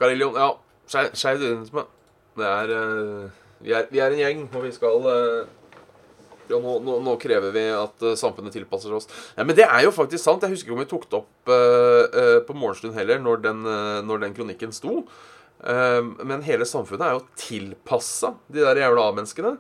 Carillion, 0.03 0.35
ja. 0.35 0.51
Skeiv 0.91 1.39
identisme. 1.39 1.87
Det 2.37 2.47
er, 2.49 2.71
eh, 2.75 3.43
vi 3.63 3.73
er 3.77 3.89
Vi 3.91 4.01
er 4.01 4.11
en 4.11 4.19
gjeng, 4.19 4.47
og 4.55 4.65
vi 4.65 4.73
skal 4.75 5.07
eh, 5.07 5.51
ja, 6.51 6.59
nå, 6.59 6.79
nå, 6.83 6.99
nå 7.05 7.17
krever 7.23 7.53
vi 7.55 7.65
at 7.71 8.03
eh, 8.03 8.19
samfunnet 8.19 8.53
tilpasser 8.53 8.93
oss. 8.97 9.07
Ja, 9.37 9.45
men 9.45 9.57
det 9.57 9.69
er 9.69 9.85
jo 9.87 9.95
faktisk 9.95 10.25
sant. 10.25 10.43
Jeg 10.43 10.57
husker 10.57 10.71
ikke 10.73 10.79
om 10.79 10.83
vi 10.83 10.91
tok 10.91 11.07
det 11.09 11.21
opp 11.21 11.53
uh, 11.53 12.03
uh, 12.11 12.41
på 12.47 12.57
morgenstund 12.57 12.97
heller, 12.99 13.21
når 13.23 13.45
den, 13.45 13.63
uh, 13.65 14.01
når 14.03 14.25
den 14.27 14.35
kronikken 14.35 14.75
sto. 14.75 15.05
Men 15.63 16.41
hele 16.43 16.67
samfunnet 16.67 17.05
er 17.07 17.13
jo 17.15 17.37
tilpassa 17.39 18.33
de 18.51 18.65
der 18.65 18.81
jævla 18.81 19.05
A-menneskene. 19.13 19.53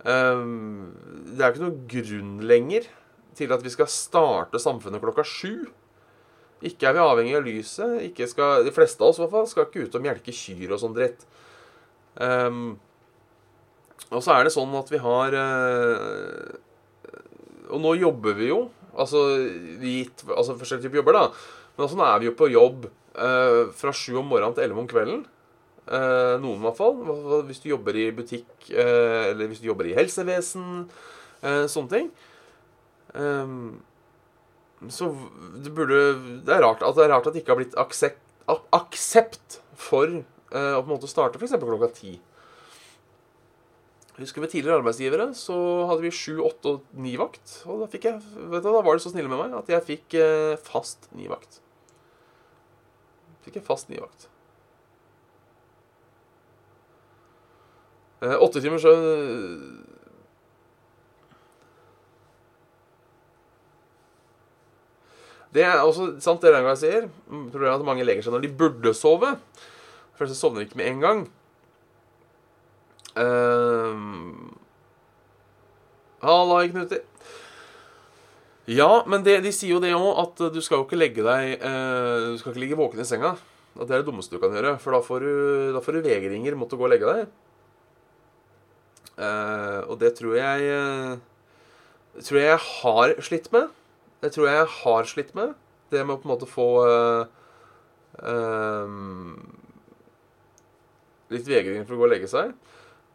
Det 0.00 0.14
er 0.14 1.42
jo 1.42 1.50
ikke 1.50 1.60
noe 1.60 1.82
grunn 1.90 2.30
lenger 2.48 2.86
til 3.36 3.52
at 3.52 3.60
vi 3.66 3.72
skal 3.74 3.90
starte 3.92 4.62
samfunnet 4.62 5.04
klokka 5.04 5.26
sju. 5.28 5.66
Ikke 6.64 6.88
er 6.88 6.96
vi 6.96 7.02
avhengig 7.04 7.36
av 7.38 7.46
lyset. 7.46 8.20
Skal, 8.30 8.64
de 8.66 8.72
fleste 8.74 9.02
av 9.02 9.12
oss 9.12 9.20
i 9.20 9.24
hvert 9.24 9.34
fall, 9.34 9.48
skal 9.50 9.68
ikke 9.68 9.86
ut 9.86 9.98
og 9.98 10.04
melke 10.04 10.34
kyr 10.34 10.74
og 10.74 10.80
sånn 10.80 10.96
dritt. 10.96 11.26
Um, 12.16 12.76
og 14.10 14.20
så 14.24 14.34
er 14.34 14.46
det 14.46 14.54
sånn 14.54 14.74
at 14.78 14.90
vi 14.92 15.00
har 15.02 15.34
uh, 15.34 16.52
Og 17.72 17.80
nå 17.82 17.94
jobber 17.98 18.36
vi 18.38 18.50
jo. 18.52 18.60
Altså 18.94 19.24
gitt 19.82 20.22
altså 20.28 20.54
forskjellige 20.60 20.86
typer 20.86 21.02
jobber, 21.02 21.18
da. 21.18 21.24
Men 21.74 21.86
altså, 21.86 21.98
nå 21.98 22.06
er 22.06 22.20
vi 22.22 22.28
jo 22.30 22.36
på 22.38 22.50
jobb 22.52 22.84
uh, 22.88 23.62
fra 23.74 23.94
sju 23.96 24.20
om 24.20 24.28
morgenen 24.30 24.54
til 24.56 24.68
elleve 24.68 24.84
om 24.84 24.90
kvelden. 24.90 25.24
Uh, 25.84 26.36
noen 26.40 26.62
i 26.62 26.68
hvert 26.68 26.78
fall. 26.78 27.02
Hvis 27.48 27.64
du 27.64 27.72
jobber 27.72 27.98
i 27.98 28.12
butikk, 28.14 28.70
eller 28.70 29.50
hvis 29.50 29.60
du 29.60 29.68
jobber 29.68 29.90
i 29.90 29.96
helsevesen, 29.98 30.86
sånne 31.44 31.90
ting. 31.92 32.06
Ehm, 33.14 33.82
så 34.92 35.10
det 35.64 35.72
burde 35.74 35.98
Det 36.44 36.52
er 36.54 36.62
rart 36.64 36.82
at 36.84 36.96
det 36.98 37.08
rart 37.10 37.26
at 37.28 37.34
det 37.34 37.42
ikke 37.42 37.54
har 37.54 37.60
blitt 37.60 37.76
aksept, 37.80 38.20
aksept 38.74 39.58
for 39.78 40.10
uh, 40.10 40.74
å 40.76 40.82
på 40.82 40.86
en 40.86 40.92
måte 40.94 41.10
starte 41.10 41.40
f.eks. 41.40 41.56
klokka 41.60 41.90
ti. 41.96 42.18
Husker 44.14 44.44
med 44.44 44.52
tidligere 44.52 44.78
arbeidsgivere 44.78 45.32
så 45.34 45.56
hadde 45.90 46.04
vi 46.04 46.12
sju, 46.14 46.36
åtte 46.46 46.76
og 46.76 47.00
ni 47.02 47.16
vakt. 47.18 47.56
Og 47.66 47.82
da 47.82 47.88
jeg, 47.90 48.20
du, 48.22 48.60
da 48.62 48.74
var 48.76 48.94
de 48.94 49.02
så 49.02 49.10
snille 49.10 49.30
med 49.30 49.40
meg 49.40 49.56
at 49.58 49.72
jeg 49.74 49.86
fikk 49.88 50.18
uh, 50.20 50.54
fast 50.62 51.08
ni 51.18 51.26
vakt. 51.30 51.58
Fikk 53.46 53.58
jeg 53.58 53.66
fast 53.66 53.90
ni 53.90 53.98
vakt. 53.98 54.28
Åtte 58.24 58.60
uh, 58.60 58.62
timer 58.62 58.80
så 58.80 58.94
Det 65.54 65.62
er 65.62 65.78
også 65.78 66.16
sant 66.22 66.42
det 66.42 66.50
Rangard 66.50 66.80
sier. 66.80 67.06
Problemet 67.28 67.70
er 67.70 67.78
at 67.78 67.86
mange 67.86 68.06
legger 68.06 68.26
seg 68.26 68.34
når 68.34 68.42
de 68.44 68.52
burde 68.58 68.94
sove. 68.98 69.36
For 70.18 70.30
så 70.30 70.36
sovner 70.36 70.62
de 70.62 70.68
ikke 70.68 70.80
med 70.80 70.90
en 70.90 71.02
gang. 71.04 71.24
Uh, 73.14 74.50
Halla, 76.24 76.64
Knuter. 76.66 77.04
Ja, 78.64 79.04
men 79.06 79.22
det, 79.26 79.42
de 79.44 79.52
sier 79.52 79.74
jo 79.74 79.82
det 79.82 79.92
òg, 79.92 80.08
at 80.22 80.40
du 80.54 80.60
skal 80.64 80.80
jo 80.80 80.86
ikke 80.86 80.96
legge 80.96 81.20
deg 81.26 81.60
uh, 81.60 82.32
Du 82.32 82.38
skal 82.40 82.54
ikke 82.54 82.62
ligge 82.62 82.78
våken 82.80 83.02
i 83.02 83.06
senga. 83.06 83.34
At 83.74 83.86
det 83.86 83.92
er 83.92 84.02
det 84.02 84.08
dummeste 84.08 84.34
du 84.34 84.42
kan 84.42 84.54
gjøre. 84.54 84.76
For 84.82 84.96
da 84.96 85.02
får 85.04 85.26
du, 85.26 85.34
da 85.76 85.82
får 85.84 85.98
du 85.98 86.08
vegringer 86.08 86.56
mot 86.58 86.72
å 86.72 86.78
gå 86.80 86.88
og 86.88 86.92
legge 86.94 87.10
deg. 87.10 87.30
Uh, 89.14 89.86
og 89.92 89.98
det 90.00 90.16
tror 90.18 90.34
jeg 90.40 90.74
uh, 90.74 91.14
tror 92.24 92.40
jeg 92.40 92.62
har 92.70 93.14
slitt 93.22 93.50
med. 93.54 93.70
Det 94.24 94.30
tror 94.32 94.48
jeg 94.48 94.68
har 94.80 95.04
slitt 95.04 95.34
med. 95.36 95.52
Det 95.92 96.00
med 96.00 96.16
å 96.16 96.20
på 96.22 96.24
en 96.24 96.32
måte 96.32 96.46
få 96.48 96.68
uh, 96.88 97.26
eh, 98.24 98.94
Litt 101.34 101.48
vegring 101.48 101.84
for 101.84 101.96
å 101.96 101.98
gå 102.00 102.06
og 102.06 102.12
legge 102.14 102.30
seg. 102.32 102.54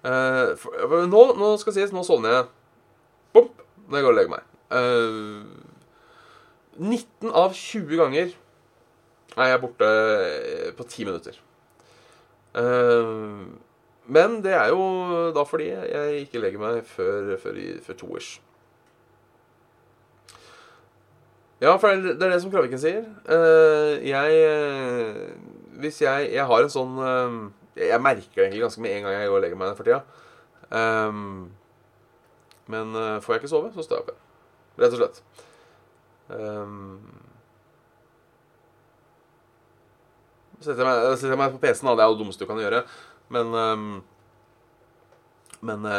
Uh, 0.05 0.53
for, 0.59 1.07
nå, 1.09 1.23
nå 1.39 1.49
skal 1.59 1.75
sies, 1.75 1.93
nå 1.95 2.05
sovner 2.05 2.35
jeg 2.35 2.45
Bomp, 3.33 3.63
når 3.87 3.97
jeg 3.97 4.05
går 4.05 4.13
og 4.13 4.19
legger 4.19 4.33
meg. 4.35 4.45
Eh, 4.69 5.41
19 6.79 7.33
av 7.41 7.57
20 7.57 7.99
ganger 7.99 8.31
er 9.35 9.49
jeg 9.51 9.61
borte 9.61 9.89
på 10.77 10.85
10 10.87 11.09
minutter. 11.09 11.35
Men 14.09 14.39
det 14.41 14.55
er 14.57 14.71
jo 14.73 14.83
da 15.35 15.43
fordi 15.45 15.69
jeg 15.69 16.23
ikke 16.23 16.41
legger 16.41 16.63
meg 16.63 16.81
før, 16.89 17.35
før, 17.43 17.59
før 17.85 17.99
toers. 17.99 18.31
Ja, 21.59 21.73
for 21.75 21.91
det 21.91 22.15
er 22.23 22.31
det 22.31 22.39
som 22.39 22.51
Kraviken 22.53 22.79
sier. 22.79 23.03
Eh, 23.27 23.99
jeg 24.07 24.35
eh, 24.47 25.15
Hvis 25.83 26.01
jeg 26.01 26.29
Jeg 26.31 26.45
har 26.47 26.63
en 26.63 26.71
sånn 26.71 26.93
eh, 27.03 27.35
Jeg 27.89 28.03
merker 28.03 28.35
det 28.37 28.45
egentlig 28.45 28.63
ganske 28.63 28.83
med 28.83 28.95
en 28.95 29.03
gang 29.07 29.17
jeg 29.17 29.27
går 29.31 29.39
og 29.39 29.43
legger 29.43 29.59
meg 29.59 29.75
for 29.75 29.87
tida. 29.87 30.01
Men 32.69 32.91
får 33.23 33.33
jeg 33.33 33.39
ikke 33.41 33.51
sove, 33.51 33.71
så 33.73 33.81
står 33.85 33.95
jeg 33.97 34.03
opp 34.03 34.09
igjen. 34.11 34.25
Rett 34.83 34.95
og 34.95 34.99
slett. 34.99 35.21
Setter, 40.59 40.83
jeg 40.83 40.89
meg, 40.89 40.99
setter 41.15 41.33
jeg 41.33 41.39
meg 41.39 41.55
på 41.55 41.61
PC-en, 41.63 41.87
da. 41.87 41.95
Det 41.95 42.03
er 42.03 42.11
jo 42.11 42.17
det 42.17 42.21
dummeste 42.25 42.43
du 42.43 42.51
kan 42.51 42.61
gjøre. 42.61 42.83
Men 43.31 43.47
Men 45.63 45.89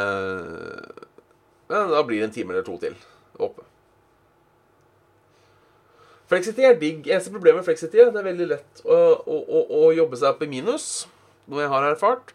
da 1.72 2.04
blir 2.04 2.20
det 2.20 2.28
en 2.28 2.36
time 2.36 2.54
eller 2.54 2.68
to 2.68 2.76
til 2.84 2.94
oppe. 3.40 3.69
Flexity 6.30 6.66
er 6.66 6.78
digg. 6.78 7.08
Eneste 7.10 7.32
problemet 7.34 7.60
med 7.60 7.66
Flexity 7.66 7.98
er 7.98 8.10
at 8.10 8.14
det 8.14 8.22
er 8.22 8.28
veldig 8.30 8.48
lett 8.52 8.84
å, 8.84 8.98
å, 9.18 9.40
å, 9.40 9.64
å 9.80 9.90
jobbe 9.96 10.18
seg 10.20 10.30
opp 10.30 10.44
i 10.46 10.50
minus, 10.50 10.86
noe 11.50 11.64
jeg 11.64 11.72
har 11.72 11.88
erfart. 11.88 12.32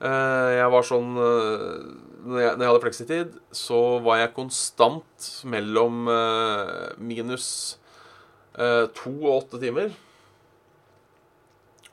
Eh, 0.00 0.50
jeg 0.58 0.72
var 0.72 0.86
sånn 0.88 1.16
eh, 1.20 1.80
når, 2.24 2.38
jeg, 2.40 2.52
når 2.52 2.64
jeg 2.64 2.70
hadde 2.70 2.84
flexitid, 2.84 3.34
så 3.56 3.80
var 4.04 4.20
jeg 4.22 4.36
konstant 4.36 5.30
mellom 5.48 6.08
eh, 6.12 6.86
minus 7.00 7.50
to 8.60 9.12
og 9.22 9.34
åtte 9.38 9.60
timer. 9.62 9.92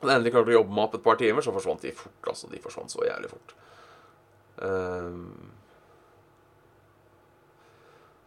Da 0.02 0.10
jeg 0.10 0.18
endelig 0.18 0.32
klarte 0.34 0.52
å 0.52 0.56
jobbe 0.58 0.74
meg 0.74 0.84
opp 0.84 0.96
et 0.98 1.04
par 1.06 1.16
timer, 1.18 1.42
så 1.42 1.54
forsvant 1.54 1.82
de 1.82 1.92
fort. 1.96 2.18
altså 2.28 2.50
De 2.50 2.60
forsvant 2.62 2.92
så 2.92 3.06
jævlig 3.06 3.30
fort. 3.32 3.54
Eh, 4.62 5.08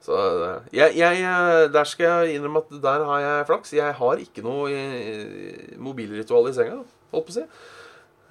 så 0.01 0.17
eh, 0.17 0.69
jeg, 0.73 0.95
jeg, 0.97 1.21
eh, 1.21 1.67
Der 1.73 1.85
skal 1.85 2.07
jeg 2.07 2.37
innrømme 2.37 2.63
at 2.63 2.73
der 2.83 3.03
har 3.05 3.19
jeg 3.21 3.49
flaks. 3.51 3.73
Jeg 3.77 3.97
har 3.99 4.23
ikke 4.23 4.43
noe 4.45 4.71
eh, 4.73 5.75
mobilritual 5.77 6.49
i 6.49 6.55
senga, 6.57 6.79
holdt 7.13 7.27
på 7.27 7.35
å 7.35 7.37
si. 7.37 7.45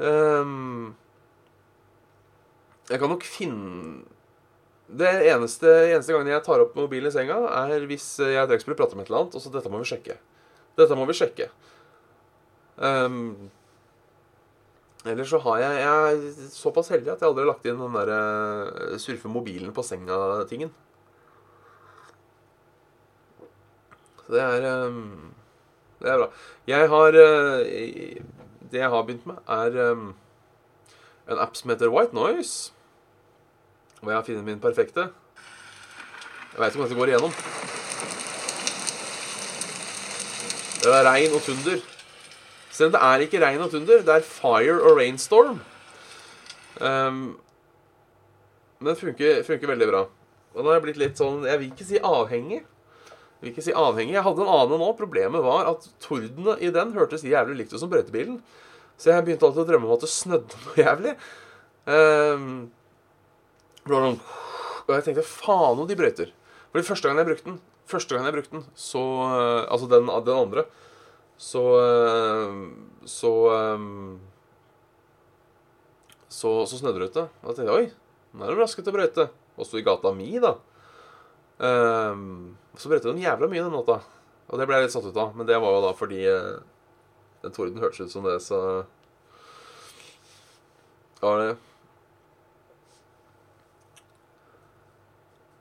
Um, 0.01 0.95
jeg 2.89 2.97
kan 3.03 3.11
nok 3.13 3.27
finne 3.29 4.07
Det 4.89 5.11
eneste, 5.29 5.69
eneste 5.93 6.15
gangen 6.15 6.33
jeg 6.33 6.43
tar 6.47 6.63
opp 6.65 6.73
mobilen 6.79 7.13
i 7.13 7.15
senga, 7.15 7.37
er 7.67 7.85
hvis 7.87 8.15
jeg 8.17 8.33
trenger 8.33 8.49
Drexler 8.55 8.79
prater 8.79 8.97
om 8.97 9.05
et 9.05 9.11
eller 9.13 9.21
annet, 9.21 9.37
og 9.39 9.45
så 9.45 9.53
dette 9.55 9.71
må 9.71 9.83
vi 9.83 9.91
sjekke. 9.93 10.17
Dette 10.81 10.99
må 10.99 11.07
vi 11.07 11.19
sjekke. 11.21 11.51
Um, 12.81 13.51
Ellers 15.09 15.31
så 15.33 15.39
har 15.41 15.61
jeg 15.63 15.77
Jeg 15.81 16.15
er 16.15 16.49
såpass 16.53 16.91
heldig 16.93 17.13
at 17.15 17.23
jeg 17.23 17.31
aldri 17.31 17.45
har 17.45 17.53
lagt 17.55 17.69
inn 17.69 17.79
den 17.81 17.95
derre 17.95 18.99
surfe 19.01 19.31
mobilen 19.33 19.71
på 19.77 19.85
senga-tingen. 19.87 20.73
Det 24.31 24.41
er 24.41 24.87
um, 24.87 25.33
Det 26.01 26.11
er 26.11 26.19
bra. 26.19 26.29
Jeg 26.67 26.89
har 26.89 27.09
uh, 27.09 27.61
Det 28.71 28.79
jeg 28.79 28.91
har 28.91 29.03
begynt 29.03 29.27
med, 29.27 29.41
er 29.49 29.93
um, 29.93 30.15
en 31.31 31.39
app 31.39 31.57
som 31.57 31.71
heter 31.71 31.91
White 31.91 32.15
Noise. 32.15 32.73
Hvor 34.01 34.11
jeg 34.11 34.19
har 34.19 34.25
funnet 34.25 34.45
min 34.45 34.61
perfekte. 34.61 35.11
Jeg 36.53 36.59
veit 36.59 36.75
ikke 36.75 36.83
om 36.83 36.87
dette 36.87 36.99
går 36.99 37.13
igjennom. 37.13 37.35
Det 40.81 40.95
er 40.97 41.05
regn 41.05 41.35
og 41.37 41.43
tunder. 41.45 41.83
Selv 42.71 42.87
om 42.87 42.93
det 42.95 43.03
er 43.03 43.27
ikke 43.27 43.43
regn 43.45 43.61
og 43.61 43.71
tunder, 43.71 44.03
det 44.07 44.15
er 44.15 44.25
fire 44.25 44.79
og 44.81 44.97
rainstorm. 44.97 45.61
Um, 46.81 47.41
men 48.79 48.89
det 48.89 48.99
funker, 48.99 49.43
funker 49.45 49.69
veldig 49.75 49.89
bra. 49.91 50.07
Og 50.55 50.63
nå 50.63 50.71
har 50.71 50.79
jeg 50.79 50.85
blitt 50.87 50.99
litt 50.99 51.19
sånn 51.21 51.45
Jeg 51.47 51.61
vil 51.61 51.73
ikke 51.75 51.87
si 51.87 51.99
avhengig. 52.01 52.63
Jeg 53.41 53.47
vil 53.47 53.53
ikke 53.55 53.65
si 53.65 53.73
avhengig. 53.73 54.13
Jeg 54.13 54.25
hadde 54.27 54.43
en 54.45 54.53
annen 54.53 54.83
nå. 54.83 54.91
Problemet 54.99 55.41
var 55.45 55.71
at 55.71 55.87
tordene 56.05 56.59
i 56.61 56.69
den 56.75 56.93
hørtes 56.93 57.25
jævlig 57.25 57.57
likt 57.63 57.73
ut 57.73 57.81
som 57.81 57.89
brøytebilen. 57.89 58.37
Så 59.01 59.15
jeg 59.15 59.25
begynte 59.25 59.49
alltid 59.49 59.63
å 59.63 59.69
drømme 59.71 59.89
om 59.89 59.95
at 59.95 60.05
det 60.05 60.11
snødde 60.13 60.59
noe 60.67 60.77
jævlig. 60.77 61.15
Um, 61.89 62.51
Og 63.89 64.93
jeg 64.93 65.07
tenkte 65.07 65.25
faen 65.25 65.81
om 65.81 65.89
de 65.89 65.97
brøyter. 65.97 66.35
Fordi 66.71 66.85
første 66.87 67.09
gangen 67.09 67.23
jeg 67.23 67.31
brukte 67.31 67.49
den, 67.49 67.57
første 67.89 68.15
gangen 68.15 68.29
jeg 68.29 68.37
brukte 68.37 68.59
den, 68.59 68.67
så 68.77 69.01
Altså 69.73 69.89
den, 69.89 70.07
den 70.27 70.37
andre, 70.37 70.67
så 71.41 71.65
Så 73.09 73.33
Så, 76.29 76.67
så 76.67 76.77
snødde 76.77 77.01
det 77.01 77.11
ute. 77.11 77.29
Og 77.41 77.49
da 77.49 77.57
tenkte 77.57 77.73
jeg 77.73 77.89
oi, 77.89 77.93
nå 78.37 78.45
er 78.45 78.53
de 78.53 78.61
raske 78.61 78.85
til 78.85 78.93
å 78.93 78.99
brøyte. 79.01 79.31
Og 79.57 79.67
sto 79.67 79.81
i 79.81 79.83
gata 79.83 80.13
mi, 80.15 80.29
da. 80.39 80.55
Um, 81.59 82.55
så 82.77 82.91
brøt 82.91 83.09
hun 83.09 83.19
jævla 83.21 83.49
mye 83.51 83.65
den 83.65 83.75
låta. 83.75 84.01
Og 84.51 84.59
det 84.59 84.67
ble 84.67 84.79
jeg 84.79 84.89
litt 84.89 84.95
satt 84.95 85.09
ut 85.09 85.19
av. 85.19 85.35
Men 85.39 85.47
det 85.49 85.59
var 85.63 85.75
jo 85.75 85.83
da 85.85 85.91
fordi 85.97 86.23
den 87.41 87.55
torden 87.55 87.81
hørtes 87.83 88.07
ut 88.07 88.15
som 88.15 88.27
det, 88.27 88.39
så 88.45 88.61
Ja, 91.21 91.35
det 91.37 91.57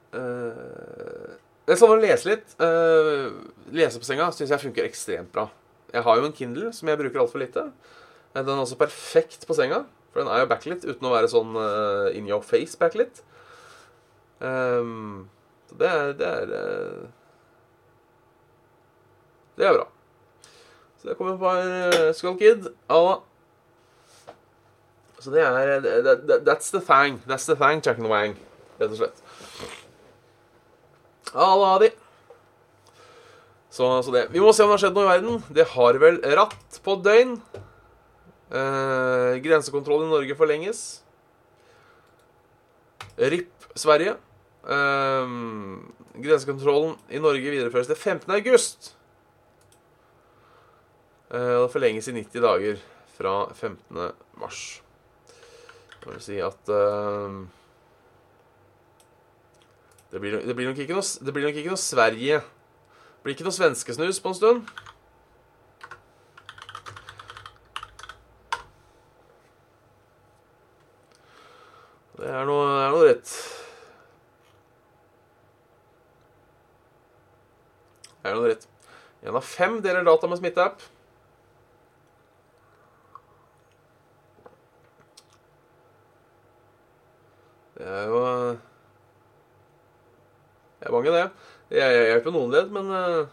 Uh, 0.10 1.38
Det 1.66 1.76
er 1.76 1.78
sånn 1.78 1.94
å 1.94 2.02
lese 2.02 2.32
litt. 2.32 2.56
Uh, 2.58 3.30
lese 3.76 4.02
på 4.02 4.08
senga 4.08 4.32
syns 4.34 4.50
jeg 4.56 4.64
funker 4.64 4.88
ekstremt 4.88 5.30
bra. 5.36 5.50
Jeg 5.94 6.02
har 6.06 6.18
jo 6.18 6.26
en 6.26 6.34
Kindle 6.34 6.72
som 6.74 6.90
jeg 6.90 6.98
bruker 6.98 7.22
altfor 7.22 7.42
lite. 7.42 7.68
Eh, 8.34 8.42
Den 8.42 8.56
er 8.56 8.64
også 8.64 8.78
perfekt 8.80 9.46
på 9.46 9.58
senga, 9.58 9.84
for 10.10 10.24
den 10.24 10.32
er 10.34 10.42
jo 10.42 10.50
backlit 10.50 10.86
uten 10.86 11.06
å 11.06 11.14
være 11.14 11.30
sånn 11.30 11.54
uh, 11.58 12.10
in 12.18 12.30
your 12.30 12.42
face 12.46 12.78
backlit. 12.78 13.22
Um, 14.42 15.30
så 15.70 15.78
det 15.78 15.88
er 15.88 16.14
Det 16.18 16.28
er, 16.28 16.54
eh, 16.58 17.08
det 19.60 19.68
er 19.68 19.74
bra. 19.76 19.88
Så 21.00 21.10
det 21.10 21.18
kommer 21.18 21.34
et 21.34 21.40
par 21.40 21.60
uh, 21.64 22.14
Skull 22.16 22.38
Kid 22.40 22.70
à 22.90 23.00
la 23.04 23.16
Så 25.20 25.32
det 25.32 25.42
er 25.44 25.80
that, 25.80 26.28
that, 26.28 26.46
That's 26.48 26.72
the 26.72 26.82
thing. 26.82 27.22
That's 27.28 27.46
the 27.46 27.56
thing, 27.56 27.82
Jack 27.86 28.00
and 28.00 28.08
Wang, 28.08 28.38
rett 28.80 28.92
og 28.92 28.98
slett. 28.98 29.24
Alla 31.36 31.80
de. 31.80 31.92
Så, 33.70 34.02
så 34.02 34.12
det. 34.12 34.30
Vi 34.32 34.40
må 34.40 34.54
se 34.54 34.64
om 34.64 34.72
det 34.72 34.80
har 34.80 34.84
skjedd 34.86 34.96
noe 34.98 35.06
i 35.06 35.12
verden. 35.12 35.44
Det 35.54 35.68
har 35.76 36.00
vel 36.02 36.22
ratt 36.40 36.80
på 36.84 36.96
døgn. 37.04 37.36
Eh, 38.50 39.36
grensekontroll 39.44 40.08
i 40.08 40.10
Norge 40.10 40.36
forlenges. 40.40 40.82
RIP 43.20 43.70
Sverige. 43.76 44.16
Eh, 44.68 45.28
grensekontrollen 46.20 46.98
i 47.10 47.22
Norge 47.24 47.52
videreføres 47.54 47.88
til 47.88 47.96
15. 47.96 48.32
august. 48.36 48.96
Eh, 51.32 51.56
det 51.62 51.72
forlenges 51.72 52.08
i 52.08 52.12
90 52.12 52.42
dager 52.42 52.84
fra 53.18 53.54
15. 53.54 54.12
mars. 54.38 54.82
Det 56.00 56.14
vil 56.14 56.22
si 56.24 56.38
at 56.40 56.70
uh, 56.72 57.44
det 60.12 60.22
blir, 60.24 60.38
det, 60.40 60.56
blir 60.56 60.70
noe, 60.70 60.76
det 61.26 61.34
blir 61.36 61.44
nok 61.50 61.60
ikke 61.60 61.74
noe 61.74 61.82
Sverige. 61.82 62.40
Det 62.40 63.26
blir 63.26 63.36
ikke 63.36 63.44
noe 63.44 63.58
svenskesnus 63.58 64.22
på 64.24 64.32
en 64.32 64.38
stund. 64.40 64.72
Det 72.16 72.32
er 72.32 72.48
noe, 72.48 72.64
det 72.64 72.88
er 72.88 72.96
noe 72.96 73.06
rett. 73.12 73.38
Det 78.20 78.30
er 78.30 78.36
noe 78.36 78.50
dritt. 78.50 78.66
Én 79.24 79.36
av 79.36 79.46
fem 79.46 79.80
deler 79.84 80.08
data 80.08 80.28
med 80.28 80.40
smitteapp. 80.40 80.84
Det 87.80 87.88
er 87.88 88.10
jo 88.12 88.24
Det 90.80 90.88
er 90.88 90.96
mange, 90.96 91.12
det. 91.12 91.26
Jeg, 91.70 91.96
jeg 91.96 92.08
hjelper 92.10 92.34
noen 92.36 92.54
ledd, 92.56 92.72
men 92.76 92.92
eh, 92.96 93.28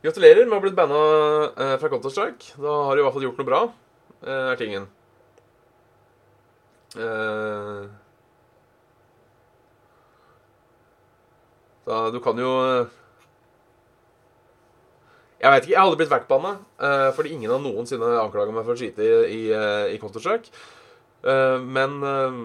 Gratulerer 0.00 0.46
med 0.46 0.54
å 0.54 0.58
ha 0.58 0.64
blitt 0.64 0.78
banna 0.78 1.00
eh, 1.50 1.74
fra 1.80 1.90
Counter-Strike. 1.92 2.54
Da 2.62 2.76
har 2.86 2.96
du 2.96 3.02
i 3.02 3.04
hvert 3.04 3.16
fall 3.16 3.26
gjort 3.26 3.40
noe 3.42 3.48
bra, 3.50 3.60
eh, 4.24 4.46
er 4.52 4.60
tingen. 4.60 4.86
Eh, 6.96 7.82
da, 11.86 12.10
du 12.12 12.20
kan 12.22 12.38
jo 12.38 12.50
eh, 12.64 12.96
Jeg 15.40 15.52
vet 15.54 15.64
ikke, 15.64 15.72
jeg 15.72 15.80
hadde 15.80 15.96
blitt 15.96 16.12
backbanna 16.12 16.52
uh, 16.82 17.08
fordi 17.16 17.32
ingen 17.32 17.50
har 17.54 17.62
noensinne 17.64 18.10
anklaga 18.20 18.52
meg 18.52 18.66
for 18.66 18.76
å 18.76 18.80
skyte 18.80 19.00
i, 19.00 19.12
i, 19.38 19.40
eh, 19.56 19.94
i 19.94 20.00
Counter-Strike. 20.02 20.52
Eh, 21.24 21.58
men 21.64 22.02
eh, 22.04 22.36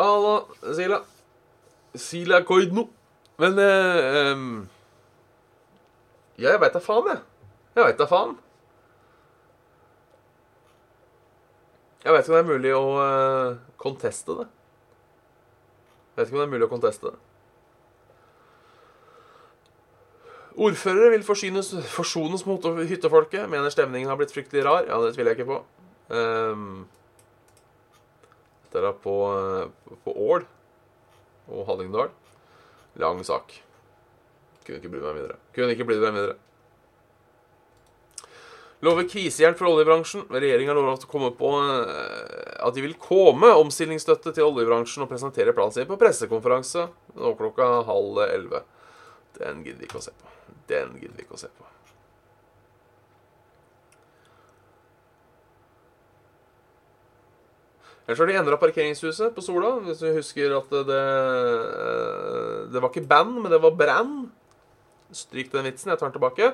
Alla, 0.00 0.44
Sila 0.72 1.02
Sila 1.94 2.40
Koidno. 2.48 2.88
Men 3.40 3.58
uh, 3.58 4.32
um, 4.32 4.68
Ja, 6.38 6.54
jeg 6.54 6.60
veit 6.60 6.72
da 6.76 6.80
faen, 6.80 7.08
jeg. 7.08 7.20
Jeg 7.76 7.84
veit 7.84 7.98
da 8.00 8.06
faen. 8.08 8.38
Jeg 12.04 12.14
veit 12.14 12.24
ikke 12.24 12.32
om 12.32 12.38
det 12.38 12.40
er 12.40 12.48
mulig 12.48 12.70
å 12.72 12.84
eh, 13.02 13.58
conteste 13.80 14.36
det. 14.38 14.46
Jeg 16.14 16.16
vet 16.16 16.30
ikke 16.30 16.38
om 16.38 16.40
det 16.40 16.46
er 16.46 16.54
mulig 16.54 16.64
å 16.64 16.70
conteste 16.70 17.10
det. 17.10 17.18
Ordførere 20.58 21.12
vil 21.14 21.22
forsynes, 21.26 21.70
forsones 21.92 22.42
mot 22.48 22.64
hyttefolket. 22.88 23.46
Mener 23.50 23.70
stemningen 23.70 24.10
har 24.10 24.18
blitt 24.18 24.34
fryktelig 24.34 24.64
rar. 24.66 24.88
Ja, 24.88 24.98
det 25.04 25.14
tviler 25.14 25.34
jeg 25.34 25.40
ikke 25.40 25.52
på. 25.52 25.60
Um, 26.10 26.88
dette 28.70 28.86
er 28.86 28.98
på, 29.02 29.16
på 30.04 30.14
Ål 30.14 30.46
og 31.50 31.66
Hallingdal. 31.70 32.10
Lang 32.98 33.22
sak. 33.26 33.54
Kunne 34.66 34.78
ikke 34.78 34.92
bry 34.92 35.02
meg 35.02 35.18
videre. 35.18 35.38
Kunne 35.54 35.74
ikke 35.74 35.86
bry 35.88 35.98
meg 36.02 36.16
videre. 36.18 36.38
Lover 38.80 39.04
krisehjelp 39.10 39.58
for 39.60 39.68
oljebransjen. 39.68 40.24
Regjeringa 40.32 40.72
lover 40.76 40.94
at, 40.96 41.06
på, 41.36 41.50
eh, 41.60 42.52
at 42.64 42.76
de 42.76 42.84
vil 42.84 42.96
komme 43.00 43.50
omstillingsstøtte 43.60 44.32
til 44.36 44.46
oljebransjen 44.46 45.04
og 45.04 45.10
presentere 45.10 45.52
planen 45.56 45.74
sin 45.74 45.88
på 45.88 45.98
pressekonferanse 46.00 46.86
nå 47.18 47.34
klokka 47.36 47.68
halv 47.88 48.22
elleve. 48.24 48.62
Den 49.40 49.64
gidder 49.64 49.80
vi 49.80 49.88
ikke 49.88 50.00
å 50.00 50.04
se 50.04 50.14
på. 50.14 50.32
Den 50.70 50.96
gidder 51.00 51.16
vi 51.16 51.24
ikke 51.24 51.38
å 51.38 51.42
se 51.42 51.50
på. 51.50 51.68
Ellers 58.10 58.18
har 58.18 58.26
de 58.26 58.38
endra 58.40 58.56
parkeringshuset 58.58 59.34
på 59.36 59.42
Sola. 59.44 59.76
Hvis 59.86 60.00
du 60.02 60.08
husker 60.16 60.56
at 60.56 60.70
det 60.88 61.02
Det 62.72 62.82
var 62.82 62.90
ikke 62.90 63.06
band, 63.06 63.36
men 63.42 63.52
det 63.52 63.62
var 63.62 63.76
brann. 63.78 64.30
Stryk 65.12 65.52
den 65.52 65.68
vitsen. 65.68 65.90
Jeg 65.90 65.98
tar 65.98 66.10
den 66.10 66.18
tilbake. 66.18 66.52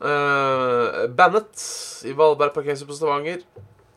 Uh, 0.00 1.08
Bandet 1.12 1.60
i 2.06 2.14
Valberg 2.16 2.54
parkeringshus 2.54 2.88
på 2.88 2.96
Stavanger. 2.96 3.44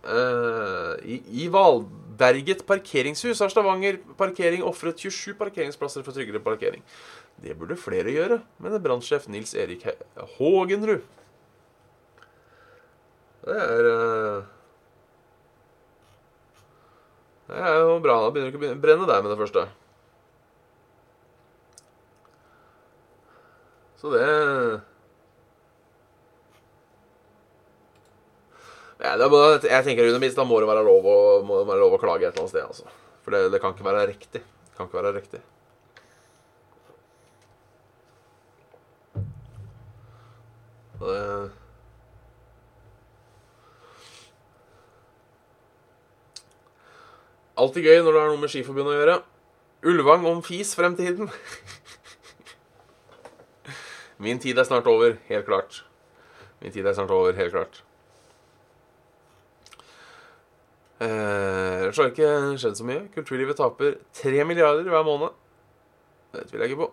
Uh, 0.04 0.98
I 1.06 1.22
i 1.44 1.48
Valberget 1.48 2.66
parkeringshus 2.68 3.40
har 3.40 3.50
Stavanger 3.54 4.00
parkering 4.18 4.64
ofret 4.64 5.00
27 5.00 5.38
parkeringsplasser 5.40 6.04
for 6.04 6.12
tryggere 6.12 6.44
parkering. 6.44 6.84
Det 7.42 7.58
burde 7.58 7.80
flere 7.80 8.14
gjøre, 8.14 8.42
mener 8.62 8.82
brannsjef 8.84 9.26
Nils 9.32 9.56
Erik 9.58 9.88
Hågenrud. 10.38 11.02
Det 13.42 13.56
er 13.58 13.88
uh, 13.90 14.50
Det 17.52 17.60
er 17.60 17.80
jo 17.82 17.96
bra. 18.00 18.20
Da 18.22 18.30
begynner 18.32 18.54
du 18.54 18.56
ikke 18.56 18.76
å 18.78 18.82
brenne 18.84 19.08
der 19.10 19.24
med 19.26 19.34
det 19.34 19.40
første. 19.42 19.66
Så 24.00 24.12
det 24.14 24.22
ja, 29.02 29.18
det 29.18 29.28
må, 29.34 29.42
Jeg 29.66 29.86
tenker 29.86 30.08
under 30.08 30.22
minst 30.22 30.38
da 30.38 30.46
må 30.48 30.62
det 30.62 30.70
være 30.70 30.86
lov 30.86 31.06
å, 31.10 31.18
være 31.44 31.82
lov 31.82 31.98
å 31.98 32.02
klage 32.02 32.30
et 32.30 32.32
eller 32.32 32.46
annet 32.46 32.54
sted. 32.54 32.66
altså. 32.70 32.88
For 33.26 33.36
det, 33.36 33.50
det 33.54 33.62
kan 33.62 33.76
ikke 33.76 33.90
være 33.90 34.08
riktig. 34.14 34.46
Det 34.46 34.78
kan 34.78 34.88
ikke 34.88 35.02
være 35.02 35.16
riktig. 35.18 35.42
Alltid 47.62 47.86
gøy 47.86 48.02
når 48.02 48.16
det 48.16 48.24
har 48.24 48.32
noe 48.32 48.42
med 48.42 48.52
Skiforbundet 48.52 48.96
å 48.96 48.98
gjøre. 48.98 49.20
Ulvang 49.92 50.26
om 50.30 50.42
fis 50.46 50.74
fremtiden. 50.78 51.30
Min 54.22 54.42
tid 54.42 54.58
er 54.58 54.68
snart 54.68 54.90
over, 54.90 55.16
helt 55.30 55.48
klart. 55.48 55.84
Min 56.62 56.74
tid 56.74 56.86
er 56.86 56.98
snart 56.98 57.14
over, 57.14 57.34
helt 57.38 57.54
klart. 57.54 57.82
Eh, 61.02 61.82
Ellers 61.82 61.98
har 61.98 62.10
det 62.10 62.14
ikke 62.14 62.58
skjedd 62.62 62.78
så 62.78 62.86
mye. 62.86 63.08
Kulturlivet 63.16 63.58
taper 63.58 63.98
3 64.22 64.44
milliarder 64.46 64.90
hver 64.90 65.06
måned. 65.08 65.34
Det 66.32 66.46
tviler 66.50 66.68
jeg 66.68 66.74
ikke 66.74 66.86
på. 66.86 66.92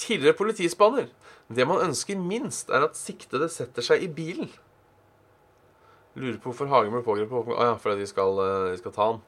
Tidligere 0.00 0.38
politispanner. 0.38 1.10
Det 1.52 1.66
man 1.68 1.84
ønsker 1.84 2.16
minst, 2.16 2.72
er 2.72 2.88
at 2.88 2.96
siktede 2.96 3.50
setter 3.52 3.84
seg 3.84 4.06
i 4.06 4.08
bilen. 4.08 4.48
Lurer 6.18 6.38
på 6.42 6.50
hvorfor 6.50 6.70
Hagen 6.72 6.94
ble 6.94 7.02
pågrepet. 7.06 7.52
Å 7.54 7.68
ja, 7.70 7.76
fordi 7.78 8.02
de 8.02 8.08
skal, 8.10 8.40
eh, 8.42 8.70
de 8.72 8.80
skal 8.80 8.94
ta 8.96 9.10
han. 9.12 9.20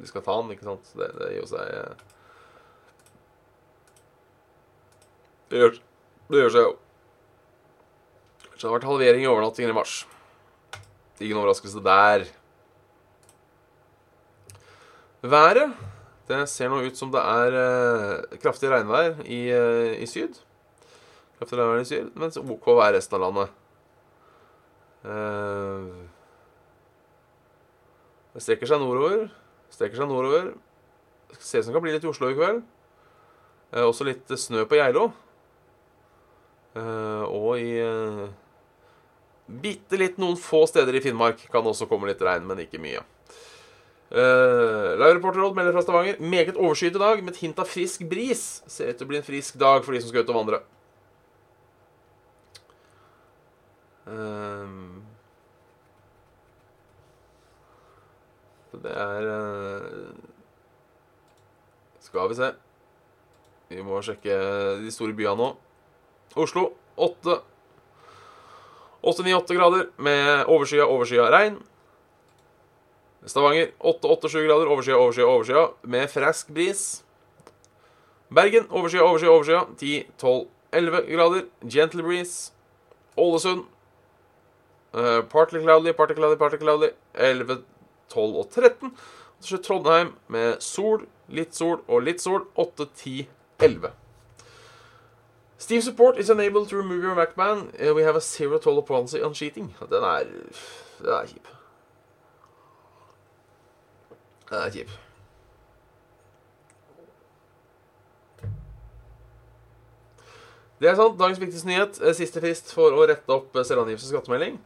De 0.00 0.08
skal 0.08 0.24
ta 0.24 0.38
han, 0.38 0.52
ikke 0.54 0.66
sant. 0.66 0.94
Det, 0.96 1.10
det 1.18 1.32
gir 1.34 1.42
jo 1.42 1.50
seg 1.50 1.74
eh, 1.74 2.04
Det 5.52 5.60
gjør, 5.60 5.76
det 6.32 6.40
gjør 6.40 6.54
seg 6.54 6.64
jo. 6.64 6.72
Så 8.54 8.62
det 8.62 8.70
har 8.70 8.76
vært 8.78 8.88
halvering 8.88 9.26
i 9.26 9.28
overnattingen 9.28 9.74
i 9.74 9.76
mars. 9.76 9.98
Ingen 11.20 11.38
overraskelse 11.38 11.82
der. 11.84 12.24
Været 15.24 15.76
Det 16.28 16.48
ser 16.48 16.72
nå 16.72 16.80
ut 16.80 16.96
som 16.96 17.10
det 17.12 17.20
er 17.20 17.54
eh, 17.60 18.38
kraftig 18.40 18.70
regnvær 18.72 19.20
i, 19.28 19.40
eh, 19.52 19.92
i 20.00 20.06
syd. 20.08 20.38
Kraftig 21.36 21.58
regnvær 21.60 21.82
i 21.82 21.88
syd, 21.88 22.08
mens 22.16 22.40
OK 22.40 22.70
er 22.78 22.94
resten 22.96 23.18
av 23.18 23.24
landet. 23.26 23.52
Eh, 25.04 26.13
det 28.34 28.42
strekker 28.42 28.70
seg 28.70 28.82
nordover. 28.82 29.28
Strekker 29.72 30.00
seg 30.00 30.10
nordover. 30.10 30.52
Ser 31.38 31.60
ut 31.60 31.66
som 31.66 31.72
det 31.72 31.76
kan 31.78 31.84
bli 31.84 31.94
litt 31.94 32.06
i 32.06 32.10
Oslo 32.10 32.30
i 32.30 32.38
kveld. 32.38 32.64
Eh, 33.74 33.82
også 33.82 34.06
litt 34.06 34.30
snø 34.38 34.66
på 34.70 34.78
Geilo. 34.78 35.08
Eh, 36.74 37.24
og 37.30 37.62
i 37.62 37.78
eh, 37.78 38.24
bitte 39.46 39.98
litt 40.00 40.18
noen 40.18 40.38
få 40.40 40.64
steder 40.70 40.98
i 40.98 41.02
Finnmark 41.04 41.46
kan 41.52 41.66
også 41.66 41.86
komme 41.90 42.10
litt 42.10 42.22
regn, 42.22 42.46
men 42.48 42.64
ikke 42.64 42.82
mye. 42.82 43.02
Uh, 44.14 44.94
Live-reporter 45.00 45.54
melder 45.56 45.74
fra 45.74 45.82
Stavanger 45.82 46.20
meget 46.22 46.58
overskyet 46.60 46.94
i 46.94 47.00
dag 47.02 47.22
med 47.24 47.32
et 47.32 47.40
hint 47.42 47.58
av 47.58 47.66
frisk 47.66 48.04
bris. 48.06 48.62
Ser 48.70 48.92
ut 48.92 49.00
til 49.00 49.08
å 49.08 49.10
bli 49.10 49.18
en 49.18 49.26
frisk 49.26 49.56
dag 49.58 49.82
for 49.82 49.96
de 49.96 50.02
som 50.04 50.12
skal 50.12 50.22
ut 50.22 50.30
og 50.30 50.38
vandre. 50.38 50.60
Uh, 54.06 54.93
det 58.82 58.92
er 58.92 59.28
uh, 59.30 60.14
Skal 62.00 62.28
vi 62.30 62.38
se. 62.38 62.52
Vi 63.70 63.82
må 63.82 64.00
sjekke 64.04 64.38
de 64.82 64.92
store 64.92 65.16
byene 65.16 65.38
nå. 65.40 65.50
Oslo 66.40 66.68
8 66.96 67.38
8-9-8 69.04 69.56
grader 69.58 69.86
med 70.00 70.44
overskya, 70.48 70.86
overskya 70.88 71.28
regn. 71.32 71.58
Stavanger 73.26 73.72
8-8-7 73.80 74.46
grader, 74.46 74.70
overskya, 74.72 74.96
overskya, 74.96 75.26
overskya 75.28 75.64
med 75.82 76.08
frisk 76.12 76.52
bris. 76.56 77.04
Bergen 78.32 78.66
overskya, 78.70 79.04
overskya, 79.04 79.30
overskya 79.30 79.60
10-12-11 80.72 81.12
grader, 81.12 81.44
gentle 81.68 82.02
breeze. 82.02 82.52
Ålesund 83.16 83.64
uh, 84.94 85.20
partly 85.28 85.60
cloudy, 85.60 85.92
partly 85.92 86.16
cloudy, 86.16 86.36
partly 86.36 86.58
cloudy 86.58 86.88
11, 87.14 87.64
12 88.08 88.36
og 88.36 88.48
13. 88.50 88.88
Og 88.88 89.40
til 89.40 89.48
slutt 89.48 89.64
Trondheim 89.66 90.14
med 90.28 90.60
sol, 90.60 91.06
litt 91.28 91.54
sol 91.54 91.80
og 91.88 92.02
litt 92.06 92.22
sol 92.22 92.46
8-10-11. 92.56 93.90
Steam 95.58 95.80
support 95.80 96.18
is 96.18 96.30
unable 96.30 96.66
to 96.66 96.76
remove 96.76 97.02
your 97.04 97.14
Macman. 97.14 97.70
Uh, 97.80 97.94
we 97.94 98.02
have 98.02 98.16
a 98.16 98.20
zero 98.20 98.58
tolerance 98.58 99.14
on 99.14 99.34
cheating. 99.34 99.74
Den 99.90 100.02
er 100.02 100.24
Den 100.98 101.12
er 101.12 101.26
kjip. 101.26 101.48
Den 104.50 104.58
er 104.58 104.70
kjip. 104.70 104.90
Det 110.80 110.90
er 110.90 110.94
sant. 110.98 111.18
Dagens 111.20 111.40
viktigste 111.40 111.68
nyhet. 111.68 112.00
Eh, 112.02 112.14
Siste 112.14 112.42
frist 112.42 112.72
for 112.74 112.92
å 112.92 113.06
rette 113.08 113.32
opp 113.32 113.54
eh, 113.56 113.64
selvangivelse 113.64 114.10
skattemelding. 114.10 114.58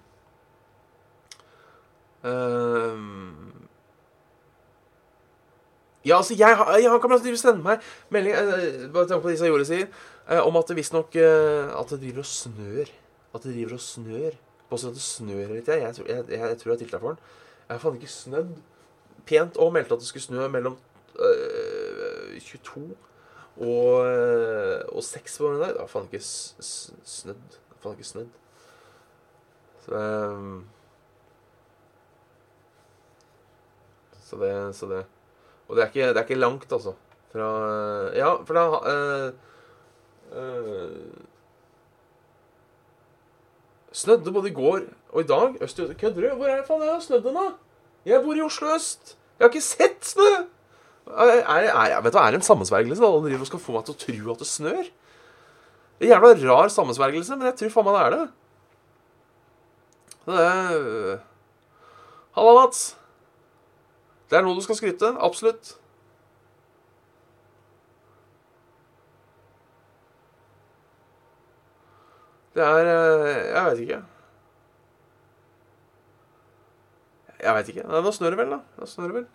Ehm. 2.27 3.28
Ja, 6.09 6.19
altså, 6.19 6.37
jeg, 6.39 6.57
jeg 6.83 6.91
han 6.91 7.03
kan 7.03 7.13
bare 7.13 7.37
sende 7.41 7.65
meg 7.65 7.85
melding 8.15 8.35
eh, 8.35 8.87
Bare 8.95 9.09
tenk 9.11 9.23
på 9.25 9.31
det 9.31 9.39
Isayore 9.39 9.67
sier, 9.69 9.89
eh, 10.29 10.41
om 10.41 10.57
at 10.61 10.71
det 10.71 10.79
visstnok 10.79 11.19
At 11.19 11.93
det 11.93 12.01
driver 12.03 12.25
og 12.25 12.31
snør. 12.33 12.93
At 13.35 13.45
det 13.45 13.55
driver 13.55 13.77
og 13.77 13.85
snør. 13.85 14.39
Påstår 14.71 14.93
at 14.93 14.99
det 14.99 15.05
snør 15.05 15.55
litt. 15.55 15.69
Jeg, 15.69 15.85
jeg, 15.85 16.09
jeg, 16.09 16.25
jeg, 16.33 16.59
tror 16.61 16.73
jeg 16.73 16.83
tilta 16.85 17.01
for 17.03 17.15
den. 17.15 17.37
Jeg 17.69 17.75
har 17.75 17.85
faen 17.85 18.01
ikke 18.01 18.13
snødd 18.13 18.57
pent 19.29 19.59
og 19.61 19.75
meldte 19.75 19.93
at 19.93 20.01
det 20.01 20.09
skulle 20.09 20.25
snø 20.25 20.47
mellom 20.49 20.79
øh, 21.21 22.41
22 22.41 22.87
og, 23.59 23.95
og 24.95 25.03
6 25.05 25.39
på 25.39 25.45
morgenen. 25.45 25.75
Det 25.75 25.81
har 25.83 25.91
faen 25.91 26.09
ikke 26.09 26.23
snødd. 26.25 27.49
Det 27.53 27.75
har 27.75 27.83
faen 27.83 27.99
ikke 27.99 28.09
snødd. 28.09 28.31
Så, 29.85 29.95
øhm, 29.95 30.65
så 34.21 34.37
det 34.37 34.77
Så 34.77 34.87
det 34.87 35.05
Og 35.69 35.77
det 35.77 35.83
er 35.83 35.87
ikke, 35.87 36.09
det 36.09 36.17
er 36.17 36.27
ikke 36.27 36.35
langt, 36.41 36.73
altså. 36.73 36.93
Fra 37.33 37.49
Ja, 38.17 38.35
for 38.45 38.55
da 38.55 38.65
øh, 38.93 39.33
øh, 40.33 40.91
Snødde 43.93 44.33
både 44.33 44.51
i 44.51 44.55
går 44.55 44.81
og 45.13 45.21
i 45.21 45.27
dag. 45.27 45.57
Øst 45.61 45.81
Kødder 46.01 46.31
du? 46.31 46.37
Hvor 46.37 46.47
er 46.47 46.57
det 46.57 46.67
faen 46.67 46.83
jeg 46.83 46.93
har 46.93 47.01
snødd 47.01 47.23
hen, 47.23 47.35
da? 47.35 47.49
Jeg 48.07 48.23
bor 48.25 48.35
i 48.35 48.43
Oslo 48.43 48.75
øst. 48.75 49.17
Jeg 49.39 49.45
har 49.45 49.49
ikke 49.49 49.61
sett 49.61 50.07
snø! 50.07 50.31
Er, 51.09 51.25
er, 51.25 51.95
er, 51.95 52.01
vet 52.01 52.13
du, 52.13 52.19
er 52.19 52.31
det 52.31 52.35
en 52.35 52.43
sammensvergelse? 52.43 53.03
da? 53.03 53.09
Alle 53.09 53.29
driver 53.29 53.41
og 53.41 53.47
skal 53.47 53.63
få 53.65 53.73
meg 53.73 53.85
til 53.87 53.95
å 53.95 54.01
tro 54.03 54.33
at 54.33 54.43
det 54.43 54.49
snør. 54.49 54.91
Det 55.99 56.07
er 56.07 56.19
en 56.19 56.23
jævla 56.23 56.53
rar 56.53 56.69
sammensvergelse, 56.69 57.37
men 57.37 57.49
jeg 57.49 57.57
tror 57.59 57.75
faen 57.75 57.89
meg 57.89 57.97
det 57.97 58.05
er 58.05 58.15
det. 58.17 58.27
Så 60.25 60.37
det 60.37 60.45
er 60.45 61.19
Halla, 62.37 62.53
Mats. 62.61 62.98
Det 64.31 64.37
er 64.37 64.45
noe 64.45 64.57
du 64.57 64.65
skal 64.65 64.77
skryte. 64.77 65.15
Absolutt. 65.25 65.77
Det 72.55 72.65
er 72.67 72.89
eh, 72.93 73.55
Jeg 73.55 73.65
vet 73.71 73.81
ikke. 73.85 74.03
Jeg 77.43 77.55
vet 77.55 77.69
ikke. 77.69 77.83
Nå 77.89 78.13
snør 78.13 78.35
det 78.35 78.39
vel, 78.39 78.57
da. 78.57 78.59
Nå 78.79 78.87
snør 78.87 79.13
det 79.13 79.15
vel. 79.15 79.29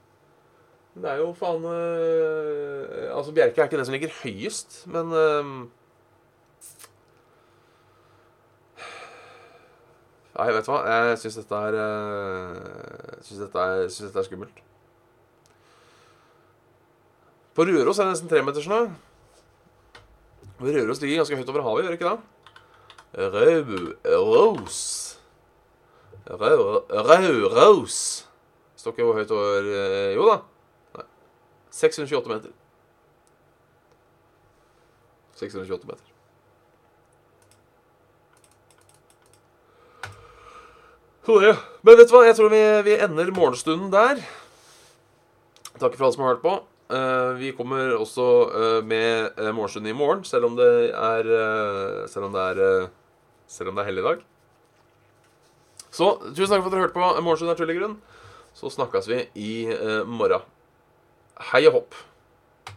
Det 0.93 1.09
er 1.09 1.15
jo 1.15 1.31
faen 1.33 1.63
øh, 1.65 3.17
Altså, 3.17 3.31
Bjerke 3.31 3.61
er 3.61 3.63
ikke 3.63 3.77
det 3.77 3.85
som 3.85 3.93
ligger 3.93 4.09
høyest, 4.23 4.83
men 4.87 5.13
øh, 5.13 5.45
Nei, 10.33 10.51
vet 10.53 10.65
du 10.67 10.71
hva? 10.73 10.83
Jeg 10.89 11.17
syns 11.23 11.39
dette 11.39 11.55
er 11.55 11.79
øh, 11.85 13.17
Syns 13.21 13.39
dette, 13.39 13.65
synes 13.89 14.07
dette 14.11 14.19
er 14.19 14.29
skummelt. 14.29 14.63
På 17.53 17.65
Røros 17.69 17.99
er 17.99 18.07
det 18.07 18.15
nesten 18.15 18.29
tremetersnø. 18.31 18.79
Røros 20.63 21.01
ligger 21.01 21.21
ganske 21.21 21.37
høyt 21.37 21.49
over 21.51 21.65
havet, 21.65 21.83
gjør 21.83 21.93
det 21.93 21.99
ikke 21.99 22.13
det? 22.13 22.19
Røros 23.33 24.79
Røros. 26.29 27.99
Står 28.75 28.91
ikke 28.91 29.03
hvor 29.03 29.19
høyt 29.19 29.31
over 29.31 29.69
eh, 29.69 30.15
Jo 30.15 30.25
da. 30.29 30.39
Nei. 30.97 31.05
628 31.71 32.31
meter. 32.31 32.55
628 35.39 35.87
meter. 35.87 36.09
Men 41.23 41.97
vet 41.97 42.09
du 42.09 42.15
hva, 42.15 42.25
jeg 42.27 42.35
tror 42.35 42.51
vi, 42.51 42.61
vi 42.83 42.99
ender 42.99 43.31
morgenstunden 43.35 43.91
der. 43.93 44.19
Takk 45.79 45.95
for 45.95 46.05
alle 46.05 46.15
som 46.15 46.23
har 46.25 46.35
hørt 46.35 46.43
på. 46.43 46.57
Eh, 46.91 47.31
vi 47.39 47.53
kommer 47.55 47.93
også 47.95 48.25
eh, 48.51 48.81
med 48.83 49.39
uh, 49.39 49.53
morgenstunden 49.55 49.93
i 49.93 49.95
morgen, 49.95 50.23
selv 50.27 50.49
om 50.49 50.57
det 50.59 50.91
er 50.91 51.29
eh, 51.31 52.07
Selv 52.11 52.27
om 52.27 52.33
det 52.35 52.41
er 52.43 52.59
eh, 52.59 52.89
Selv 53.47 53.69
om 53.71 53.77
det 53.77 53.83
er 53.83 53.87
helligdag. 53.87 54.23
Så 55.93 56.09
tusen 56.33 56.49
takk 56.49 56.63
for 56.65 56.71
at 56.71 56.73
dere 56.73 56.85
hørte 56.87 56.97
på 56.97 57.21
Morgenstund 57.21 57.53
er 57.53 57.59
tullegrunn. 57.59 57.95
grunn. 57.95 58.53
Så 58.57 58.69
snakkes 58.73 59.07
vi 59.09 59.19
i 59.37 59.51
eh, 59.69 60.03
morgen. 60.09 60.41
Hei 61.51 61.63
og 61.69 61.77
hopp. 61.77 61.95